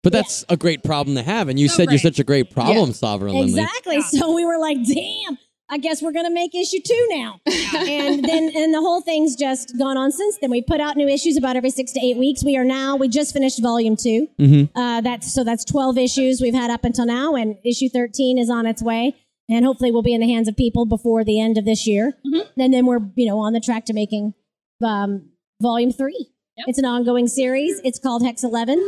But 0.02 0.12
that's 0.14 0.44
a 0.48 0.56
great 0.56 0.82
problem 0.82 1.14
to 1.16 1.22
have. 1.22 1.48
And 1.48 1.58
you 1.60 1.68
So 1.68 1.76
said 1.76 1.82
you're 1.84 1.90
great. 1.92 2.00
such 2.02 2.18
a 2.18 2.24
great 2.24 2.50
problem 2.50 2.88
Yeah. 2.88 2.94
solver, 2.94 3.28
Lynly. 3.28 3.42
Exactly. 3.50 3.96
Yeah. 3.96 4.02
So 4.20 4.34
we 4.34 4.44
were 4.44 4.58
like, 4.58 4.78
damn. 4.84 5.38
I 5.72 5.78
guess 5.78 6.02
we're 6.02 6.10
gonna 6.10 6.30
make 6.30 6.52
issue 6.52 6.80
two 6.84 7.06
now. 7.10 7.40
and 7.46 8.24
then 8.24 8.50
and 8.56 8.74
the 8.74 8.80
whole 8.80 9.00
thing's 9.02 9.36
just 9.36 9.78
gone 9.78 9.96
on 9.96 10.10
since 10.10 10.36
then. 10.40 10.50
We 10.50 10.62
put 10.62 10.80
out 10.80 10.96
new 10.96 11.06
issues 11.06 11.36
about 11.36 11.54
every 11.54 11.70
six 11.70 11.92
to 11.92 12.00
eight 12.04 12.16
weeks. 12.16 12.42
We 12.42 12.56
are 12.56 12.64
now 12.64 12.96
we 12.96 13.06
just 13.08 13.32
finished 13.32 13.62
volume 13.62 13.94
2 13.94 14.26
Uh, 14.74 15.00
that's 15.00 15.32
so 15.32 15.44
that's 15.44 15.64
twelve 15.64 15.96
issues 15.96 16.40
we've 16.40 16.54
had 16.54 16.70
up 16.72 16.82
until 16.84 17.06
now, 17.06 17.36
and 17.36 17.54
issue 17.64 17.88
thirteen 17.88 18.36
is 18.36 18.50
on 18.50 18.66
its 18.66 18.82
way. 18.82 19.14
And 19.48 19.64
hopefully 19.64 19.92
we'll 19.92 20.02
be 20.02 20.12
in 20.12 20.20
the 20.20 20.26
hands 20.32 20.48
of 20.48 20.56
people 20.56 20.86
before 20.86 21.22
the 21.24 21.38
end 21.40 21.56
of 21.56 21.64
this 21.64 21.86
year. 21.86 22.14
And 22.56 22.74
then 22.74 22.84
we're, 22.86 23.00
you 23.16 23.26
know, 23.26 23.38
on 23.38 23.52
the 23.52 23.60
track 23.60 23.84
to 23.86 23.92
making 23.92 24.34
um, 24.82 25.30
volume 25.60 25.92
three. 25.92 26.28
Yep. 26.56 26.66
It's 26.68 26.78
an 26.78 26.84
ongoing 26.84 27.26
series. 27.26 27.80
It's 27.84 27.98
called 27.98 28.22
Hex 28.24 28.44
11. 28.44 28.78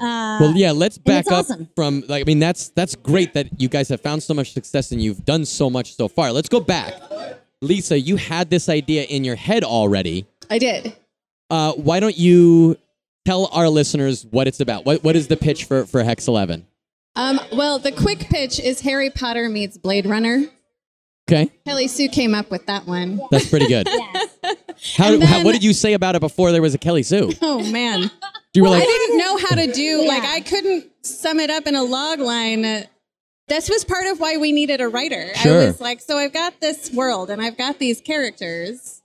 Uh, 0.00 0.38
Well, 0.40 0.52
yeah, 0.56 0.72
let's 0.72 0.98
back 0.98 1.26
up 1.26 1.40
awesome. 1.40 1.68
from 1.76 2.02
like 2.08 2.22
I 2.22 2.24
mean 2.24 2.38
that's 2.38 2.70
that's 2.70 2.96
great 2.96 3.34
that 3.34 3.60
you 3.60 3.68
guys 3.68 3.88
have 3.90 4.00
found 4.00 4.22
so 4.22 4.32
much 4.34 4.52
success 4.52 4.92
and 4.92 5.02
you've 5.02 5.24
done 5.24 5.44
so 5.44 5.68
much 5.68 5.94
so 5.94 6.08
far. 6.08 6.32
Let's 6.32 6.48
go 6.48 6.60
back. 6.60 6.94
Lisa, 7.62 8.00
you 8.00 8.16
had 8.16 8.48
this 8.48 8.68
idea 8.70 9.02
in 9.04 9.22
your 9.24 9.36
head 9.36 9.62
already. 9.62 10.26
I 10.48 10.58
did. 10.58 10.96
Uh, 11.50 11.72
why 11.74 12.00
don't 12.00 12.16
you 12.16 12.78
tell 13.26 13.50
our 13.52 13.68
listeners 13.68 14.24
what 14.30 14.48
it's 14.48 14.60
about? 14.60 14.86
What 14.86 15.04
what 15.04 15.16
is 15.16 15.28
the 15.28 15.36
pitch 15.36 15.64
for 15.64 15.84
for 15.84 16.02
Hex 16.02 16.26
11? 16.26 16.66
Um, 17.16 17.38
well, 17.52 17.78
the 17.78 17.92
quick 17.92 18.20
pitch 18.20 18.58
is 18.58 18.80
Harry 18.80 19.10
Potter 19.10 19.48
meets 19.50 19.76
Blade 19.76 20.06
Runner. 20.06 20.44
Okay? 21.30 21.50
Kelly 21.66 21.86
Sue 21.88 22.08
came 22.08 22.34
up 22.34 22.50
with 22.50 22.66
that 22.66 22.86
one. 22.86 23.20
That's 23.30 23.48
pretty 23.50 23.66
good. 23.68 23.86
yes. 23.90 24.29
How, 24.96 25.12
And 25.12 25.22
how 25.22 25.44
what 25.44 25.52
did 25.52 25.62
you 25.64 25.72
say 25.72 25.92
about 25.92 26.14
it 26.14 26.20
before 26.20 26.52
there 26.52 26.62
was 26.62 26.74
a 26.74 26.78
Kelly 26.78 27.02
Sue? 27.02 27.32
Oh 27.42 27.62
man. 27.70 28.10
You 28.52 28.62
were 28.62 28.68
I 28.70 28.72
like 28.72 28.82
didn't 28.84 29.18
know 29.18 29.36
how 29.36 29.54
to 29.54 29.70
do 29.70 30.08
like 30.08 30.24
I 30.24 30.40
couldn't 30.40 31.06
sum 31.06 31.38
it 31.38 31.50
up 31.50 31.68
in 31.68 31.76
a 31.76 31.84
log 31.84 32.18
line. 32.18 32.62
This 33.46 33.70
was 33.70 33.84
part 33.84 34.06
of 34.06 34.18
why 34.18 34.38
we 34.38 34.50
needed 34.50 34.80
a 34.80 34.88
writer. 34.88 35.32
Sure. 35.36 35.62
I 35.62 35.66
was 35.66 35.80
like, 35.80 36.00
so 36.00 36.18
I've 36.18 36.32
got 36.32 36.60
this 36.60 36.90
world 36.90 37.30
and 37.30 37.40
I've 37.40 37.56
got 37.56 37.78
these 37.78 38.00
characters, 38.00 39.02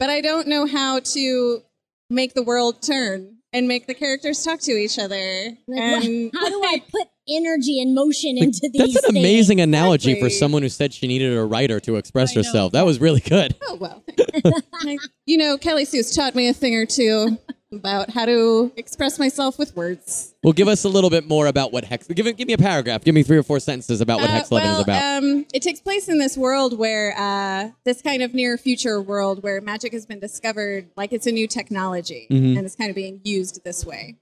but 0.00 0.10
I 0.10 0.20
don't 0.20 0.48
know 0.48 0.66
how 0.66 0.98
to 0.98 1.62
make 2.08 2.34
the 2.34 2.42
world 2.42 2.82
turn 2.82 3.36
and 3.52 3.68
make 3.68 3.86
the 3.86 3.94
characters 3.94 4.42
talk 4.42 4.58
to 4.62 4.72
each 4.72 4.98
other. 4.98 5.56
Like, 5.68 6.04
and 6.04 6.30
how 6.34 6.48
do 6.48 6.60
I 6.64 6.82
put 6.90 7.06
energy 7.30 7.80
and 7.80 7.94
motion 7.94 8.36
into 8.38 8.68
these? 8.72 8.92
that's 8.94 8.96
an 9.06 9.12
things? 9.14 9.24
amazing 9.24 9.60
analogy 9.60 10.18
for 10.20 10.28
someone 10.30 10.62
who 10.62 10.68
said 10.68 10.92
she 10.92 11.06
needed 11.06 11.36
a 11.36 11.44
writer 11.44 11.80
to 11.80 11.96
express 11.96 12.34
herself. 12.34 12.72
That 12.72 12.84
was 12.86 13.00
really 13.00 13.20
good. 13.20 13.56
oh 13.62 13.76
well, 13.76 14.02
you 15.26 15.38
know, 15.38 15.56
Kelly 15.58 15.84
Sue's 15.84 16.14
taught 16.14 16.34
me 16.34 16.48
a 16.48 16.52
thing 16.54 16.74
or 16.74 16.86
two 16.86 17.38
about 17.72 18.10
how 18.10 18.24
to 18.24 18.72
express 18.76 19.16
myself 19.18 19.56
with 19.56 19.76
words. 19.76 20.34
Well, 20.42 20.52
give 20.52 20.66
us 20.66 20.82
a 20.84 20.88
little 20.88 21.08
bit 21.10 21.28
more 21.28 21.46
about 21.46 21.72
what 21.72 21.84
Hex. 21.84 22.08
Give, 22.08 22.36
give 22.36 22.48
me 22.48 22.52
a 22.54 22.58
paragraph. 22.58 23.04
Give 23.04 23.14
me 23.14 23.22
three 23.22 23.36
or 23.38 23.44
four 23.44 23.60
sentences 23.60 24.00
about 24.00 24.20
what 24.20 24.28
Uh, 24.28 24.32
Hex 24.32 24.50
11 24.50 24.68
well, 24.68 24.76
is 24.78 24.82
about. 24.82 25.22
Um, 25.22 25.46
it 25.54 25.62
takes 25.62 25.80
place 25.80 26.08
in 26.08 26.18
this 26.18 26.36
world 26.36 26.76
where 26.76 27.14
uh, 27.16 27.70
this 27.84 28.02
kind 28.02 28.22
of 28.22 28.34
near 28.34 28.58
future 28.58 29.00
world 29.00 29.44
where 29.44 29.60
magic 29.60 29.92
has 29.92 30.04
been 30.04 30.18
discovered 30.18 30.88
like 30.96 31.12
it's 31.12 31.28
a 31.28 31.32
new 31.32 31.46
technology 31.46 32.26
Mhm. 32.28 32.56
and 32.56 32.66
it's 32.66 32.74
kind 32.74 32.90
of 32.90 32.96
being 32.96 33.20
used 33.22 33.62
this 33.62 33.84
way. 33.86 34.16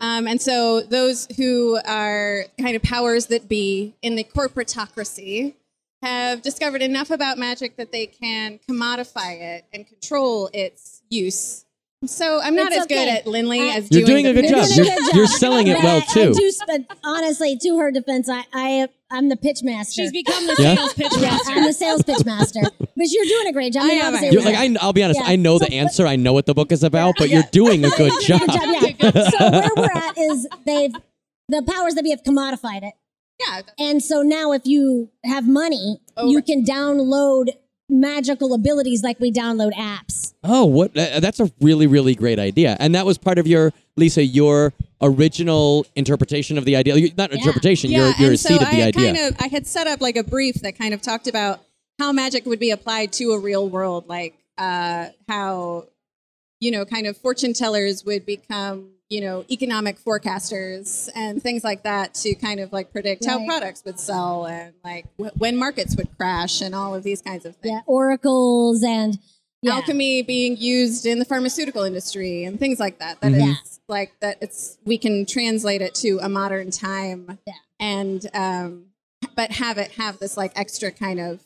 Um, 0.00 0.26
and 0.26 0.40
so 0.40 0.80
those 0.80 1.26
who 1.36 1.78
are 1.86 2.44
kind 2.60 2.76
of 2.76 2.82
powers 2.82 3.26
that 3.26 3.48
be 3.48 3.94
in 4.02 4.16
the 4.16 4.24
corporatocracy 4.24 5.54
have 6.02 6.42
discovered 6.42 6.82
enough 6.82 7.10
about 7.10 7.38
magic 7.38 7.76
that 7.76 7.92
they 7.92 8.06
can 8.06 8.58
commodify 8.68 9.40
it 9.40 9.64
and 9.72 9.86
control 9.86 10.50
its 10.52 11.02
use. 11.10 11.65
So 12.06 12.40
I'm 12.42 12.54
not 12.56 12.68
It's 12.72 12.80
as 12.82 12.86
good 12.86 13.08
at 13.08 13.24
Lynly 13.26 13.60
I- 13.70 13.76
as 13.76 13.90
You're 13.90 14.06
doing 14.06 14.24
the 14.24 14.30
a 14.30 14.34
good 14.34 14.48
job. 14.48 14.66
You're- 14.74 14.96
you're 15.12 15.26
selling 15.26 15.66
it 15.68 15.76
But 15.76 15.84
well, 15.84 15.96
I- 15.96 15.98
I 15.98 16.00
too. 16.12 16.32
do, 16.34 16.52
but 16.66 16.80
honestly, 17.04 17.56
to 17.58 17.78
her 17.78 17.90
defense, 17.90 18.28
I, 18.28 18.44
I 18.52 18.88
I'm 19.10 19.28
the 19.28 19.36
pitch 19.36 19.60
master. 19.62 20.02
She's 20.02 20.10
become 20.12 20.46
the 20.46 20.56
Yeah? 20.58 20.74
sales 20.76 20.94
pitch 20.94 21.12
master. 21.20 21.52
I'm 21.52 21.64
the 21.64 21.72
sales 21.72 22.02
pitch 22.02 22.24
master. 22.24 22.60
But 22.78 23.06
you're 23.10 23.24
doing 23.24 23.46
a 23.48 23.52
great 23.52 23.72
job. 23.72 23.84
I 23.84 23.88
mean, 23.88 23.98
am, 23.98 24.14
obviously, 24.14 24.30
You're, 24.30 24.42
like 24.42 24.56
I, 24.56 24.74
I'll 24.80 24.92
be 24.92 25.02
honest. 25.04 25.20
Yeah. 25.20 25.26
I 25.28 25.36
know 25.36 25.58
So, 25.58 25.66
the 25.66 25.74
answer. 25.74 26.06
I 26.06 26.16
know 26.16 26.32
what 26.32 26.46
the 26.46 26.54
book 26.54 26.72
is 26.72 26.82
about, 26.82 27.14
but 27.18 27.28
Yeah. 27.28 27.36
you're 27.52 27.66
doing 27.66 27.84
a 27.84 27.90
good 27.90 28.12
job. 28.22 28.40
doing 28.40 28.50
a 28.84 28.92
good 28.92 28.98
job, 28.98 29.14
yeah. 29.14 29.30
so 29.30 29.50
where 29.50 29.70
we're 29.76 29.92
at 29.92 30.18
is 30.18 30.48
they've 30.64 30.92
the 31.48 31.62
powers 31.62 31.94
that 31.94 32.02
be 32.02 32.10
have 32.10 32.24
commodified 32.24 32.82
it. 32.82 32.94
yeah. 33.38 33.60
And 33.78 34.02
so 34.02 34.22
now 34.22 34.50
if 34.52 34.62
you 34.64 35.10
have 35.24 35.46
money, 35.46 36.00
Oh, 36.16 36.28
you 36.28 36.38
right. 36.38 36.46
can 36.46 36.64
download 36.64 37.50
magical 37.88 38.52
abilities 38.54 39.02
like 39.02 39.18
we 39.20 39.30
download 39.32 39.72
apps. 39.74 40.34
Oh, 40.42 40.64
what? 40.64 40.96
uh, 40.96 41.20
That's 41.20 41.40
a 41.40 41.50
really, 41.60 41.86
really 41.86 42.14
great 42.14 42.38
idea. 42.38 42.76
And 42.80 42.94
that 42.94 43.06
was 43.06 43.18
part 43.18 43.38
of 43.38 43.46
your 43.46 43.72
Lisa, 43.96 44.24
your 44.24 44.72
original 45.00 45.86
interpretation 45.94 46.58
of 46.58 46.64
the 46.64 46.76
idea. 46.76 46.96
You- 46.96 47.12
Not 47.16 47.32
interpretation. 47.32 47.90
Yeah, 47.90 47.98
your 47.98 48.14
your 48.18 48.30
and 48.30 48.40
so 48.40 48.48
seed 48.50 48.62
of 48.62 48.68
the 48.70 48.76
had 48.76 48.96
idea. 48.96 49.14
kind 49.14 49.34
of 49.34 49.40
I 49.40 49.46
had 49.48 49.66
set 49.66 49.86
up 49.86 50.00
like 50.00 50.16
a 50.16 50.24
brief 50.24 50.56
that 50.62 50.76
kind 50.78 50.94
of 50.94 51.00
talked 51.02 51.26
about 51.28 51.60
how 51.98 52.12
magic 52.12 52.44
would 52.46 52.58
be 52.60 52.70
applied 52.70 53.12
to 53.14 53.32
a 53.32 53.38
real 53.38 53.68
world, 53.68 54.08
like 54.08 54.34
uh, 54.58 55.08
how 55.28 55.86
you 56.60 56.70
know, 56.70 56.84
kind 56.86 57.06
of 57.06 57.16
fortune 57.18 57.52
tellers 57.52 58.04
would 58.04 58.24
become 58.24 58.88
you 59.08 59.20
know 59.20 59.44
economic 59.50 59.98
forecasters 60.02 61.08
and 61.14 61.42
things 61.42 61.62
like 61.62 61.82
that 61.84 62.14
to 62.14 62.34
kind 62.34 62.60
of 62.60 62.72
like 62.72 62.90
predict 62.92 63.24
how 63.24 63.44
products 63.46 63.82
would 63.84 64.00
sell 64.00 64.46
and 64.46 64.74
like 64.84 65.06
w- 65.16 65.30
when 65.38 65.56
markets 65.56 65.96
would 65.96 66.08
crash 66.16 66.60
and 66.60 66.74
all 66.74 66.94
of 66.94 67.02
these 67.02 67.22
kinds 67.22 67.44
of 67.46 67.54
things. 67.56 67.72
Yeah, 67.74 67.80
oracles 67.86 68.82
and 68.82 69.18
yeah. 69.62 69.74
Alchemy 69.74 70.22
being 70.22 70.56
used 70.56 71.06
in 71.06 71.18
the 71.18 71.24
pharmaceutical 71.24 71.82
industry 71.82 72.44
and 72.44 72.58
things 72.58 72.78
like 72.80 72.98
that. 72.98 73.20
That 73.20 73.32
Mhm. 73.32 73.56
it's 73.60 73.80
like 73.88 74.12
that. 74.20 74.38
It's 74.40 74.78
we 74.84 74.98
can 74.98 75.24
translate 75.26 75.82
it 75.82 75.94
to 75.96 76.18
a 76.20 76.28
modern 76.28 76.70
time 76.70 77.38
Yeah. 77.46 77.54
and 77.80 78.28
um, 78.34 78.86
but 79.34 79.52
have 79.52 79.78
it 79.78 79.92
have 79.92 80.18
this 80.18 80.36
like 80.36 80.52
extra 80.56 80.90
kind 80.90 81.20
of 81.20 81.40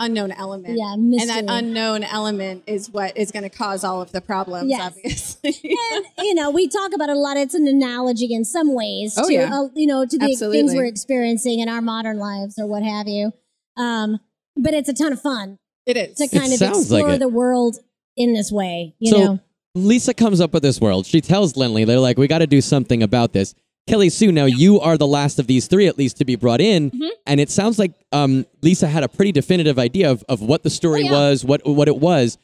unknown 0.00 0.32
element. 0.32 0.76
Yeah, 0.76 0.94
And 0.94 1.12
that 1.28 1.44
unknown 1.46 2.02
element 2.02 2.64
is 2.66 2.90
what 2.90 3.16
is 3.16 3.30
going 3.30 3.42
to 3.44 3.48
cause 3.50 3.84
all 3.84 4.02
of 4.02 4.10
the 4.12 4.20
problems, 4.20 4.68
Yes. 4.70 4.80
obviously. 4.84 5.50
and 5.94 6.04
you 6.18 6.34
know, 6.34 6.50
we 6.50 6.66
talk 6.68 6.92
about 6.92 7.08
it 7.08 7.16
a 7.16 7.18
lot. 7.18 7.36
It's 7.36 7.54
an 7.54 7.68
analogy 7.68 8.34
in 8.34 8.44
some 8.44 8.74
ways 8.74 9.14
Oh, 9.16 9.26
to 9.28 9.32
yeah. 9.32 9.50
uh, 9.54 9.68
you 9.74 9.86
know 9.86 10.04
to 10.06 10.18
the 10.18 10.34
things 10.34 10.74
we're 10.74 10.84
experiencing 10.86 11.60
in 11.60 11.68
our 11.68 11.80
modern 11.82 12.18
lives 12.18 12.58
or 12.58 12.66
what 12.66 12.82
have 12.82 13.06
you. 13.06 13.32
Um, 13.76 14.18
but 14.56 14.74
it's 14.74 14.88
a 14.88 14.92
ton 14.94 15.12
of 15.12 15.20
fun 15.22 15.58
it 15.86 15.96
is. 15.96 16.16
to 16.16 16.26
kind 16.28 16.52
of 16.52 16.58
sounds 16.58 16.90
like 16.90 17.02
explore 17.02 17.18
the 17.18 17.28
world 17.28 17.76
in 18.16 18.34
this 18.34 18.50
way. 18.50 18.94
You 18.98 19.10
so 19.12 19.18
know, 19.18 19.40
Lisa 19.74 20.12
comes 20.14 20.40
up 20.40 20.52
with 20.52 20.62
this 20.62 20.80
world. 20.80 21.06
She 21.06 21.20
tells 21.20 21.56
Lindley, 21.56 21.84
they're 21.84 22.00
like, 22.00 22.18
we 22.18 22.26
got 22.26 22.38
to 22.38 22.46
do 22.46 22.60
something 22.60 23.02
about 23.02 23.32
this. 23.32 23.54
Kelly 23.88 24.08
Sue, 24.10 24.30
now 24.30 24.44
you 24.44 24.78
are 24.80 24.96
the 24.96 25.06
last 25.06 25.38
of 25.38 25.46
these 25.46 25.66
three, 25.66 25.86
at 25.88 25.98
least, 25.98 26.18
to 26.18 26.24
be 26.24 26.36
brought 26.36 26.60
in. 26.60 26.90
Mm-hmm. 26.90 27.08
And 27.26 27.40
it 27.40 27.50
sounds 27.50 27.78
like 27.78 27.92
um, 28.12 28.46
Lisa 28.62 28.86
had 28.86 29.02
a 29.02 29.08
pretty 29.08 29.32
definitive 29.32 29.78
idea 29.78 30.10
of, 30.10 30.24
of 30.28 30.40
what 30.42 30.62
the 30.62 30.70
story 30.70 31.02
Oh, 31.02 31.04
yeah. 31.06 31.12
was, 31.12 31.44
what 31.44 31.66
what 31.66 31.88
it 31.88 31.96
was. 31.96 32.38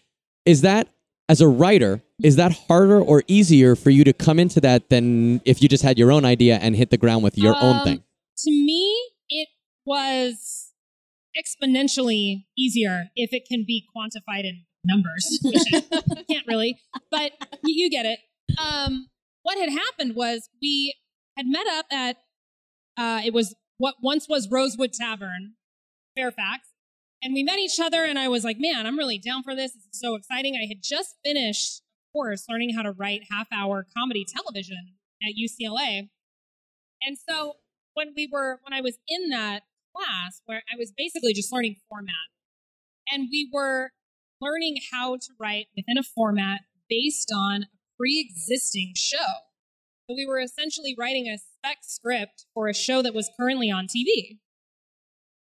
Is 0.44 0.62
that, 0.62 0.88
as 1.28 1.40
a 1.40 1.48
writer, 1.48 2.02
is 2.22 2.36
that 2.36 2.52
harder 2.52 3.00
or 3.00 3.22
easier 3.28 3.76
for 3.76 3.90
you 3.90 4.02
to 4.04 4.12
come 4.12 4.38
into 4.38 4.60
that 4.62 4.88
than 4.90 5.40
if 5.44 5.62
you 5.62 5.68
just 5.68 5.82
had 5.84 5.98
your 5.98 6.10
own 6.10 6.24
idea 6.24 6.56
and 6.56 6.74
hit 6.74 6.90
the 6.90 6.96
ground 6.98 7.22
with 7.22 7.36
your 7.38 7.54
own 7.56 7.76
Um, 7.76 7.84
thing? 7.84 8.02
To 8.44 8.50
me, 8.50 8.96
it 9.28 9.48
was 9.84 10.72
exponentially 11.38 12.44
easier 12.56 13.04
if 13.14 13.30
it 13.32 13.42
can 13.48 13.64
be 13.66 13.84
quantified 13.94 14.44
in 14.44 14.64
numbers, 14.84 15.38
which 15.42 15.62
I 15.72 16.22
can't 16.30 16.46
really, 16.46 16.78
but 17.10 17.32
you, 17.64 17.84
you 17.84 17.90
get 17.90 18.06
it. 18.06 18.18
Um, 18.58 19.08
what 19.42 19.58
had 19.58 19.68
happened 19.70 20.14
was 20.16 20.48
we 20.62 20.94
had 21.36 21.46
met 21.46 21.66
up 21.66 21.86
at 21.90 22.16
uh, 22.96 23.20
it 23.24 23.32
was 23.32 23.54
what 23.78 23.96
once 24.02 24.28
was 24.28 24.48
Rosewood 24.50 24.92
Tavern, 24.92 25.54
Fairfax, 26.16 26.68
and 27.22 27.34
we 27.34 27.42
met 27.42 27.58
each 27.58 27.78
other. 27.80 28.04
And 28.04 28.18
I 28.18 28.28
was 28.28 28.44
like, 28.44 28.56
"Man, 28.58 28.86
I'm 28.86 28.96
really 28.96 29.18
down 29.18 29.42
for 29.42 29.54
this. 29.54 29.72
This 29.72 29.84
is 29.84 30.00
so 30.00 30.14
exciting." 30.14 30.54
I 30.54 30.66
had 30.66 30.82
just 30.82 31.16
finished 31.24 31.80
a 31.80 32.12
course 32.12 32.44
learning 32.48 32.74
how 32.74 32.82
to 32.82 32.92
write 32.92 33.22
half-hour 33.30 33.86
comedy 33.96 34.24
television 34.24 34.94
at 35.22 35.34
UCLA, 35.36 36.08
and 37.02 37.16
so 37.28 37.54
when 37.94 38.12
we 38.16 38.28
were 38.30 38.60
when 38.62 38.72
I 38.72 38.80
was 38.80 38.98
in 39.08 39.30
that 39.30 39.62
class 39.94 40.42
where 40.46 40.62
I 40.72 40.76
was 40.78 40.92
basically 40.96 41.32
just 41.32 41.52
learning 41.52 41.76
format, 41.88 42.14
and 43.10 43.28
we 43.30 43.50
were 43.52 43.90
learning 44.40 44.76
how 44.92 45.16
to 45.16 45.28
write 45.38 45.66
within 45.76 45.98
a 45.98 46.02
format 46.02 46.60
based 46.88 47.32
on 47.34 47.64
a 47.64 47.66
pre-existing 47.98 48.92
show. 48.96 49.46
So 50.08 50.14
we 50.14 50.26
were 50.26 50.38
essentially 50.38 50.94
writing 50.96 51.26
a 51.26 51.38
spec 51.38 51.78
script 51.82 52.46
for 52.54 52.68
a 52.68 52.74
show 52.74 53.02
that 53.02 53.14
was 53.14 53.28
currently 53.36 53.70
on 53.70 53.86
TV. 53.86 54.38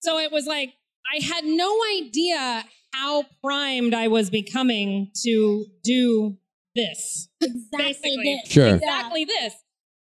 So 0.00 0.18
it 0.18 0.30
was 0.30 0.46
like 0.46 0.74
I 1.12 1.24
had 1.24 1.44
no 1.44 1.80
idea 1.98 2.64
how 2.94 3.24
primed 3.42 3.94
I 3.94 4.08
was 4.08 4.30
becoming 4.30 5.10
to 5.24 5.66
do 5.82 6.36
this. 6.74 7.28
exactly 7.40 7.78
basically. 7.78 8.40
this. 8.44 8.52
Sure. 8.52 8.68
Exactly 8.68 9.24
this. 9.24 9.54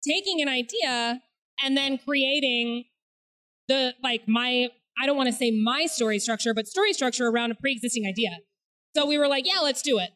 Taking 0.07 0.41
an 0.41 0.47
idea 0.47 1.21
and 1.63 1.75
then 1.75 1.97
creating 1.97 2.85
the 3.67 3.93
like 4.03 4.27
my 4.27 4.69
I 5.01 5.05
don't 5.07 5.17
want 5.17 5.27
to 5.27 5.35
say 5.35 5.51
my 5.51 5.85
story 5.87 6.19
structure, 6.19 6.53
but 6.53 6.67
story 6.67 6.93
structure 6.93 7.27
around 7.27 7.51
a 7.51 7.55
pre-existing 7.55 8.05
idea. 8.05 8.37
So 8.95 9.05
we 9.05 9.17
were 9.17 9.27
like, 9.27 9.47
yeah, 9.47 9.61
let's 9.61 9.81
do 9.81 9.97
it. 9.97 10.11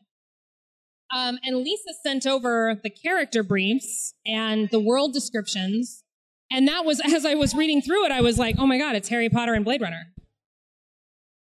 Um, 1.16 1.40
and 1.44 1.58
Lisa 1.58 1.94
sent 2.04 2.28
over 2.28 2.78
the 2.84 2.90
character 2.90 3.42
briefs 3.42 4.14
and 4.26 4.70
the 4.70 4.80
world 4.82 5.14
descriptions. 5.14 6.04
And 6.52 6.68
that 6.68 6.84
was, 6.84 7.00
as 7.06 7.26
I 7.26 7.36
was 7.36 7.56
reading 7.56 7.82
through 7.82 8.06
it, 8.06 8.12
I 8.12 8.20
was 8.22 8.38
like, 8.38 8.58
oh 8.60 8.68
my 8.68 8.78
God, 8.78 8.96
it's 8.96 9.08
Harry 9.10 9.30
Potter 9.30 9.54
and 9.54 9.64
Blade 9.64 9.82
Runner. 9.82 10.04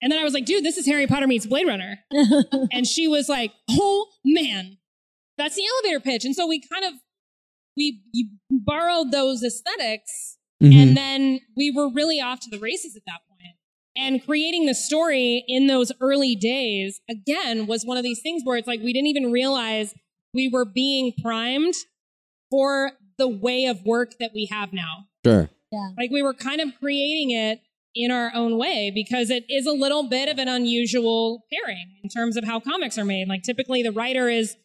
And 0.02 0.12
then 0.12 0.20
I 0.20 0.24
was 0.24 0.34
like, 0.36 0.46
dude, 0.46 0.64
this 0.64 0.78
is 0.78 0.86
Harry 0.86 1.08
Potter 1.08 1.26
meets 1.26 1.48
Blade 1.48 1.68
Runner. 1.68 1.98
and 2.72 2.86
she 2.86 3.08
was 3.08 3.28
like, 3.28 3.54
oh 3.72 4.06
man, 4.24 4.78
that's 5.38 5.56
the 5.56 5.64
elevator 5.84 6.00
pitch. 6.00 6.26
And 6.26 6.36
so 6.36 6.46
we 6.46 6.62
kind 6.62 6.86
of 6.86 6.94
we 7.76 8.04
you 8.14 8.30
borrowed 8.52 9.12
those 9.12 9.44
aesthetics 9.44 10.38
Mhm. 10.64 10.74
and 10.74 10.96
then 10.98 11.40
we 11.58 11.70
were 11.70 11.90
really 11.90 12.22
off 12.22 12.40
to 12.42 12.50
the 12.50 12.60
races 12.60 12.96
at 12.96 13.02
that 13.08 13.20
point. 13.28 13.35
And 13.98 14.24
creating 14.26 14.66
the 14.66 14.76
story 14.76 15.44
in 15.48 15.68
those 15.68 15.92
early 16.02 16.36
days, 16.36 17.00
again, 17.10 17.66
was 17.66 17.84
one 17.86 17.98
of 17.98 18.04
these 18.04 18.22
things 18.22 18.42
where 18.44 18.58
it's 18.58 18.68
like 18.68 18.82
we 18.82 18.92
didn't 18.92 19.08
even 19.08 19.32
realize 19.32 19.94
we 20.34 20.50
were 20.50 20.66
being 20.66 21.14
primed 21.22 21.74
for 22.52 22.92
the 23.18 23.28
way 23.28 23.66
of 23.66 23.86
work 23.86 24.16
that 24.20 24.32
we 24.34 24.48
have 24.52 24.74
now. 24.74 25.06
Sure. 25.26 25.50
Yeah. 25.72 25.90
Like 25.98 26.12
we 26.12 26.22
were 26.22 26.34
kind 26.34 26.62
of 26.62 26.70
creating 26.80 27.32
it 27.32 27.62
in 27.96 28.12
our 28.12 28.32
own 28.36 28.58
way 28.58 28.92
because 28.94 29.30
it 29.30 29.46
is 29.50 29.66
a 29.66 29.72
little 29.72 30.10
bit 30.10 30.28
of 30.28 30.38
an 30.38 30.50
unusual 30.50 31.46
pairing 31.52 31.98
in 32.04 32.10
terms 32.10 32.36
of 32.36 32.44
how 32.44 32.60
comics 32.60 32.98
are 32.98 33.06
made. 33.06 33.30
Like 33.30 33.44
typically 33.44 33.82
the 33.82 33.94
writer 33.94 34.30
is 34.30 34.58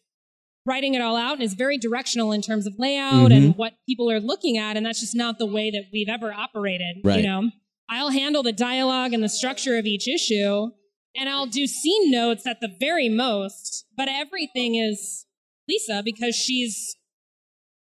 writing 0.65 0.93
it 0.93 1.01
all 1.01 1.15
out 1.15 1.33
and 1.35 1.43
is 1.43 1.53
very 1.53 1.77
directional 1.77 2.31
in 2.31 2.41
terms 2.41 2.67
of 2.67 2.73
layout 2.77 3.31
and 3.31 3.51
mm-hmm. 3.51 3.57
what 3.57 3.73
people 3.87 4.11
are 4.11 4.19
looking 4.19 4.57
at 4.57 4.77
and 4.77 4.85
that's 4.85 4.99
just 4.99 5.15
not 5.15 5.39
the 5.39 5.45
way 5.45 5.71
that 5.71 5.85
we've 5.91 6.09
ever 6.09 6.31
operated, 6.33 6.97
Right. 7.03 7.21
you 7.21 7.27
know. 7.27 7.49
I'll 7.91 8.09
handle 8.09 8.41
the 8.41 8.53
dialogue 8.53 9.13
and 9.13 9.21
the 9.23 9.29
structure 9.29 9.77
of 9.77 9.85
each 9.85 10.07
issue 10.07 10.69
and 11.15 11.27
I'll 11.27 11.45
do 11.45 11.67
scene 11.67 12.09
notes 12.09 12.47
at 12.47 12.61
the 12.61 12.69
very 12.79 13.09
most, 13.09 13.85
but 13.97 14.07
everything 14.09 14.75
is 14.75 15.25
Lisa 15.67 16.01
because 16.05 16.35
she's 16.35 16.95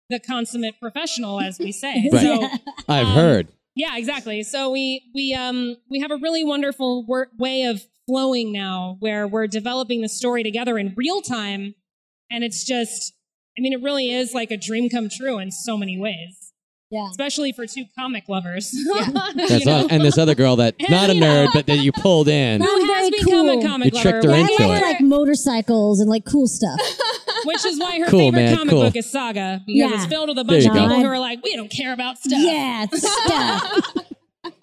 the 0.10 0.20
consummate 0.20 0.80
professional 0.80 1.42
as 1.42 1.60
we 1.60 1.72
say. 1.74 2.10
Right. 2.14 2.22
So 2.22 2.48
I've 2.88 3.08
Um, 3.08 3.14
heard. 3.14 3.48
yeah, 3.76 3.98
exactly. 3.98 4.44
So 4.44 4.72
we 4.72 5.04
we 5.14 5.34
um 5.34 5.76
we 5.92 6.00
have 6.00 6.12
a 6.12 6.16
really 6.18 6.44
wonderful 6.46 7.06
wor- 7.06 7.30
way 7.38 7.64
of 7.64 7.82
flowing 8.08 8.54
now, 8.54 8.96
where 9.02 9.28
we're 9.28 9.48
developing 9.48 10.02
the 10.02 10.08
story 10.08 10.42
together 10.42 10.78
in 10.78 10.94
real 10.96 11.22
time, 11.22 11.76
and 12.32 12.42
it's 12.46 12.64
just, 12.64 13.12
I 13.58 13.62
mean, 13.62 13.74
it 13.74 13.82
really 13.84 14.10
is 14.10 14.34
like 14.34 14.50
a 14.52 14.56
dream 14.56 14.90
come 14.90 15.10
true 15.10 15.38
in 15.40 15.52
so 15.52 15.76
many 15.78 16.00
ways, 16.00 16.37
Yeah. 16.90 17.08
especially 17.12 17.52
for 17.52 17.66
two 17.68 17.84
comic 18.00 18.30
lovers. 18.30 18.72
That's 19.36 19.60
you 19.60 19.66
know? 19.66 19.88
and 19.90 20.02
this 20.04 20.18
other 20.18 20.36
girl 20.36 20.56
that 20.58 20.76
And, 20.80 20.90
not 20.92 21.10
a 21.10 21.16
you 21.16 21.20
know- 21.20 21.46
nerd, 21.48 21.54
but 21.54 21.66
that 21.68 21.78
you 21.80 21.92
pulled 21.92 22.28
in. 22.30 22.62
Who 22.62 22.94
has 22.94 23.10
become 23.10 23.26
cool. 23.48 23.60
a 23.60 23.68
comic 23.68 23.94
You 23.94 24.02
tricked 24.02 24.24
her 24.24 24.32
lover, 24.32 24.38
Yeah, 24.38 24.48
into 24.52 24.64
I 24.64 24.68
like, 24.68 24.82
it. 24.82 24.86
like 24.86 25.02
motorcycles 25.02 26.00
and 26.00 26.10
like 26.10 26.24
cool 26.26 26.48
stuff. 26.48 26.80
which 27.46 27.66
is 27.66 27.80
why 27.80 28.00
her 28.00 28.06
Cool, 28.08 28.20
favorite 28.32 28.40
man, 28.42 28.58
comic 28.58 28.72
cool. 28.72 28.82
book 28.84 28.96
is 28.96 29.12
Saga 29.12 29.62
because 29.66 29.76
Yeah. 29.92 29.94
it's 29.96 30.06
filled 30.06 30.30
with 30.30 30.38
a 30.38 30.44
bunch 30.46 30.64
you 30.64 30.70
of 30.70 30.76
go. 30.76 30.82
people 30.88 31.00
who 31.02 31.06
are 31.08 31.20
like, 31.20 31.44
we 31.44 31.56
don't 31.56 31.70
care 31.70 31.94
about 31.94 32.18
stuff. 32.20 32.40
yeah, 32.42 32.86
stuff. 32.94 33.84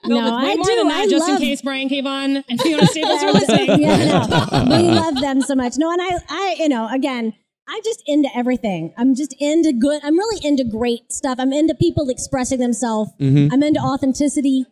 Filled 0.07 0.23
no, 0.23 0.35
I 0.37 0.55
more 0.57 0.65
do. 0.65 0.77
than 0.77 0.89
that, 0.89 1.01
I 1.01 1.07
just 1.09 1.29
love, 1.29 1.41
in 1.41 1.47
case 1.47 1.63
Brian 1.63 1.89
K. 1.89 2.01
Vaughan 2.01 2.43
and 2.49 2.61
Fiona 2.61 2.87
Staples 2.87 3.23
are 3.23 3.33
listening. 3.33 3.81
yeah, 3.83 4.27
no, 4.67 4.77
we 4.77 4.83
love 4.83 5.15
them 5.21 5.41
so 5.43 5.55
much. 5.55 5.75
No, 5.79 5.91
and 5.91 6.01
I, 6.01 6.19
I, 6.29 6.57
you 6.59 6.69
know, 6.69 6.89
again, 6.91 7.33
I'm 7.69 7.83
just 7.83 8.03
into 8.07 8.29
everything. 8.37 8.93
I'm 8.99 9.15
just 9.15 9.35
into 9.41 9.73
good. 9.73 10.01
I'm 10.05 10.17
really 10.19 10.45
into 10.45 10.65
great 10.65 11.13
stuff. 11.13 11.39
I'm 11.39 11.53
into 11.53 11.75
people 11.75 12.09
expressing 12.11 12.59
themselves. 12.61 13.11
Mhm. 13.21 13.51
I'm 13.53 13.63
into 13.63 13.81
authenticity. 13.81 14.67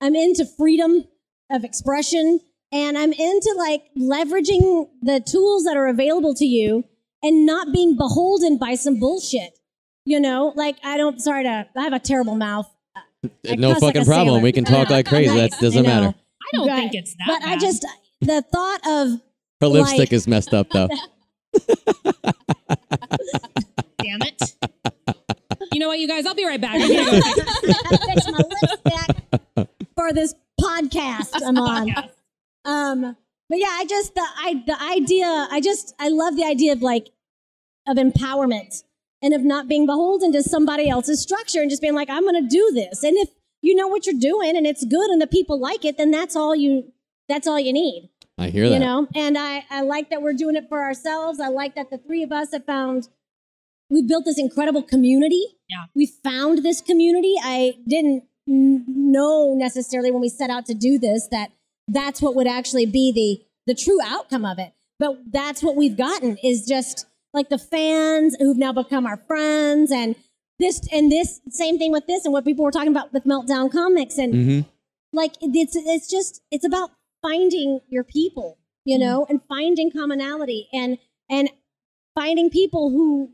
I'm 0.00 0.14
into 0.14 0.44
freedom 0.44 1.04
of 1.50 1.64
expression, 1.64 2.40
and 2.72 2.98
I'm 2.98 3.12
into 3.12 3.54
like 3.56 3.84
leveraging 3.96 4.88
the 5.00 5.20
tools 5.20 5.64
that 5.64 5.76
are 5.76 5.86
available 5.86 6.34
to 6.34 6.44
you 6.44 6.84
and 7.22 7.46
not 7.46 7.72
being 7.72 7.96
beholden 7.96 8.58
by 8.58 8.74
some 8.74 9.00
bullshit. 9.00 9.58
You 10.04 10.20
know, 10.20 10.52
like 10.56 10.76
I 10.84 10.96
don't. 10.98 11.20
Sorry 11.20 11.42
to. 11.44 11.66
I 11.76 11.82
have 11.82 11.92
a 11.94 11.98
terrible 11.98 12.34
mouth. 12.36 12.68
I 13.48 13.54
no 13.56 13.72
cuss 13.72 13.82
like 13.82 13.94
fucking 13.94 14.06
problem. 14.06 14.34
sailor. 14.34 14.40
We 14.42 14.52
can 14.52 14.64
talk 14.64 14.90
like 14.90 15.06
crazy. 15.06 15.34
Nice. 15.34 15.50
That 15.52 15.60
doesn't 15.60 15.86
I 15.86 15.88
know. 15.88 16.00
matter. 16.02 16.14
I 16.18 16.56
don't 16.56 16.68
Right. 16.68 16.80
think 16.90 16.94
it's 16.94 17.14
that 17.14 17.40
But 17.40 17.48
I 17.48 17.56
just 17.56 17.84
the 18.20 18.42
thought 18.52 18.80
of 18.86 19.20
Her 19.60 19.68
Like- 19.68 19.86
lipstick 19.86 20.12
is 20.12 20.28
messed 20.28 20.52
up 20.52 20.68
though. 20.70 20.88
Damn 23.98 24.22
it. 24.22 24.56
You 25.72 25.80
know 25.80 25.88
what, 25.88 25.98
you 25.98 26.08
guys? 26.08 26.26
I'll 26.26 26.34
be 26.34 26.46
right 26.46 26.60
back. 26.60 26.74
I'm 26.74 26.88
gonna 26.88 27.20
go 27.20 27.96
fix 28.06 28.30
my 28.30 28.42
lipstick 28.48 29.68
for 29.94 30.12
this 30.12 30.34
podcast 30.60 31.40
I'm 31.44 31.58
on. 31.58 31.88
podcast. 31.88 32.10
Um, 32.64 33.16
but 33.48 33.58
yeah, 33.58 33.70
I 33.70 33.84
just 33.88 34.14
the 34.14 34.22
I 34.22 34.62
the 34.66 34.82
idea. 34.82 35.48
I 35.50 35.60
just 35.60 35.94
I 35.98 36.08
love 36.08 36.36
the 36.36 36.44
idea 36.44 36.72
of 36.72 36.82
like 36.82 37.10
of 37.86 37.96
empowerment 37.96 38.82
and 39.22 39.34
of 39.34 39.42
not 39.42 39.68
being 39.68 39.86
beholden 39.86 40.32
to 40.32 40.42
somebody 40.42 40.88
else's 40.88 41.20
structure 41.20 41.60
and 41.60 41.70
just 41.70 41.82
being 41.82 41.94
like, 41.94 42.10
I'm 42.10 42.22
going 42.22 42.42
to 42.42 42.48
do 42.48 42.70
this. 42.74 43.02
And 43.02 43.16
if 43.16 43.30
you 43.62 43.74
know 43.74 43.88
what 43.88 44.06
you're 44.06 44.18
doing 44.18 44.56
and 44.56 44.66
it's 44.66 44.84
good 44.84 45.10
and 45.10 45.20
the 45.20 45.26
people 45.26 45.58
like 45.58 45.84
it, 45.84 45.96
then 45.96 46.10
that's 46.10 46.36
all 46.36 46.54
you. 46.54 46.92
That's 47.28 47.48
all 47.48 47.58
you 47.58 47.72
need. 47.72 48.08
I 48.38 48.48
hear 48.50 48.68
that. 48.68 48.74
you 48.74 48.80
know 48.80 49.08
and 49.14 49.36
I, 49.38 49.64
I 49.70 49.82
like 49.82 50.10
that 50.10 50.20
we're 50.22 50.34
doing 50.34 50.56
it 50.56 50.68
for 50.68 50.82
ourselves. 50.82 51.40
I 51.40 51.48
like 51.48 51.74
that 51.74 51.90
the 51.90 51.98
three 51.98 52.22
of 52.22 52.32
us 52.32 52.52
have 52.52 52.64
found 52.66 53.08
we've 53.88 54.06
built 54.06 54.24
this 54.24 54.38
incredible 54.38 54.82
community. 54.82 55.44
Yeah. 55.70 55.84
we 55.94 56.06
found 56.06 56.62
this 56.62 56.80
community. 56.80 57.34
I 57.42 57.74
didn't 57.86 58.24
n- 58.48 58.84
know 58.88 59.54
necessarily 59.56 60.10
when 60.10 60.20
we 60.20 60.28
set 60.28 60.50
out 60.50 60.66
to 60.66 60.74
do 60.74 60.98
this 60.98 61.28
that 61.30 61.50
that's 61.88 62.20
what 62.20 62.34
would 62.34 62.46
actually 62.46 62.86
be 62.86 63.12
the 63.12 63.44
the 63.66 63.74
true 63.74 63.98
outcome 64.04 64.44
of 64.44 64.58
it. 64.58 64.72
But 64.98 65.18
that's 65.32 65.62
what 65.62 65.76
we've 65.76 65.96
gotten 65.96 66.36
is 66.42 66.66
just 66.66 67.06
like 67.32 67.48
the 67.48 67.58
fans 67.58 68.36
who've 68.38 68.56
now 68.56 68.72
become 68.72 69.06
our 69.06 69.16
friends 69.26 69.90
and 69.90 70.14
this 70.58 70.80
and 70.92 71.10
this 71.12 71.40
same 71.50 71.78
thing 71.78 71.92
with 71.92 72.06
this 72.06 72.24
and 72.24 72.32
what 72.32 72.44
people 72.44 72.64
were 72.64 72.70
talking 72.70 72.88
about 72.90 73.12
with 73.12 73.24
meltdown 73.24 73.70
comics 73.72 74.18
and 74.18 74.34
hmm 74.34 74.60
like 75.12 75.34
it's 75.40 75.76
it's 75.76 76.10
just 76.10 76.42
it's 76.50 76.64
about 76.66 76.90
finding 77.26 77.80
your 77.88 78.04
people 78.04 78.58
you 78.84 78.98
know 78.98 79.26
and 79.28 79.40
finding 79.48 79.90
commonality 79.90 80.68
and 80.72 80.98
and 81.28 81.50
finding 82.14 82.48
people 82.48 82.90
who 82.90 83.32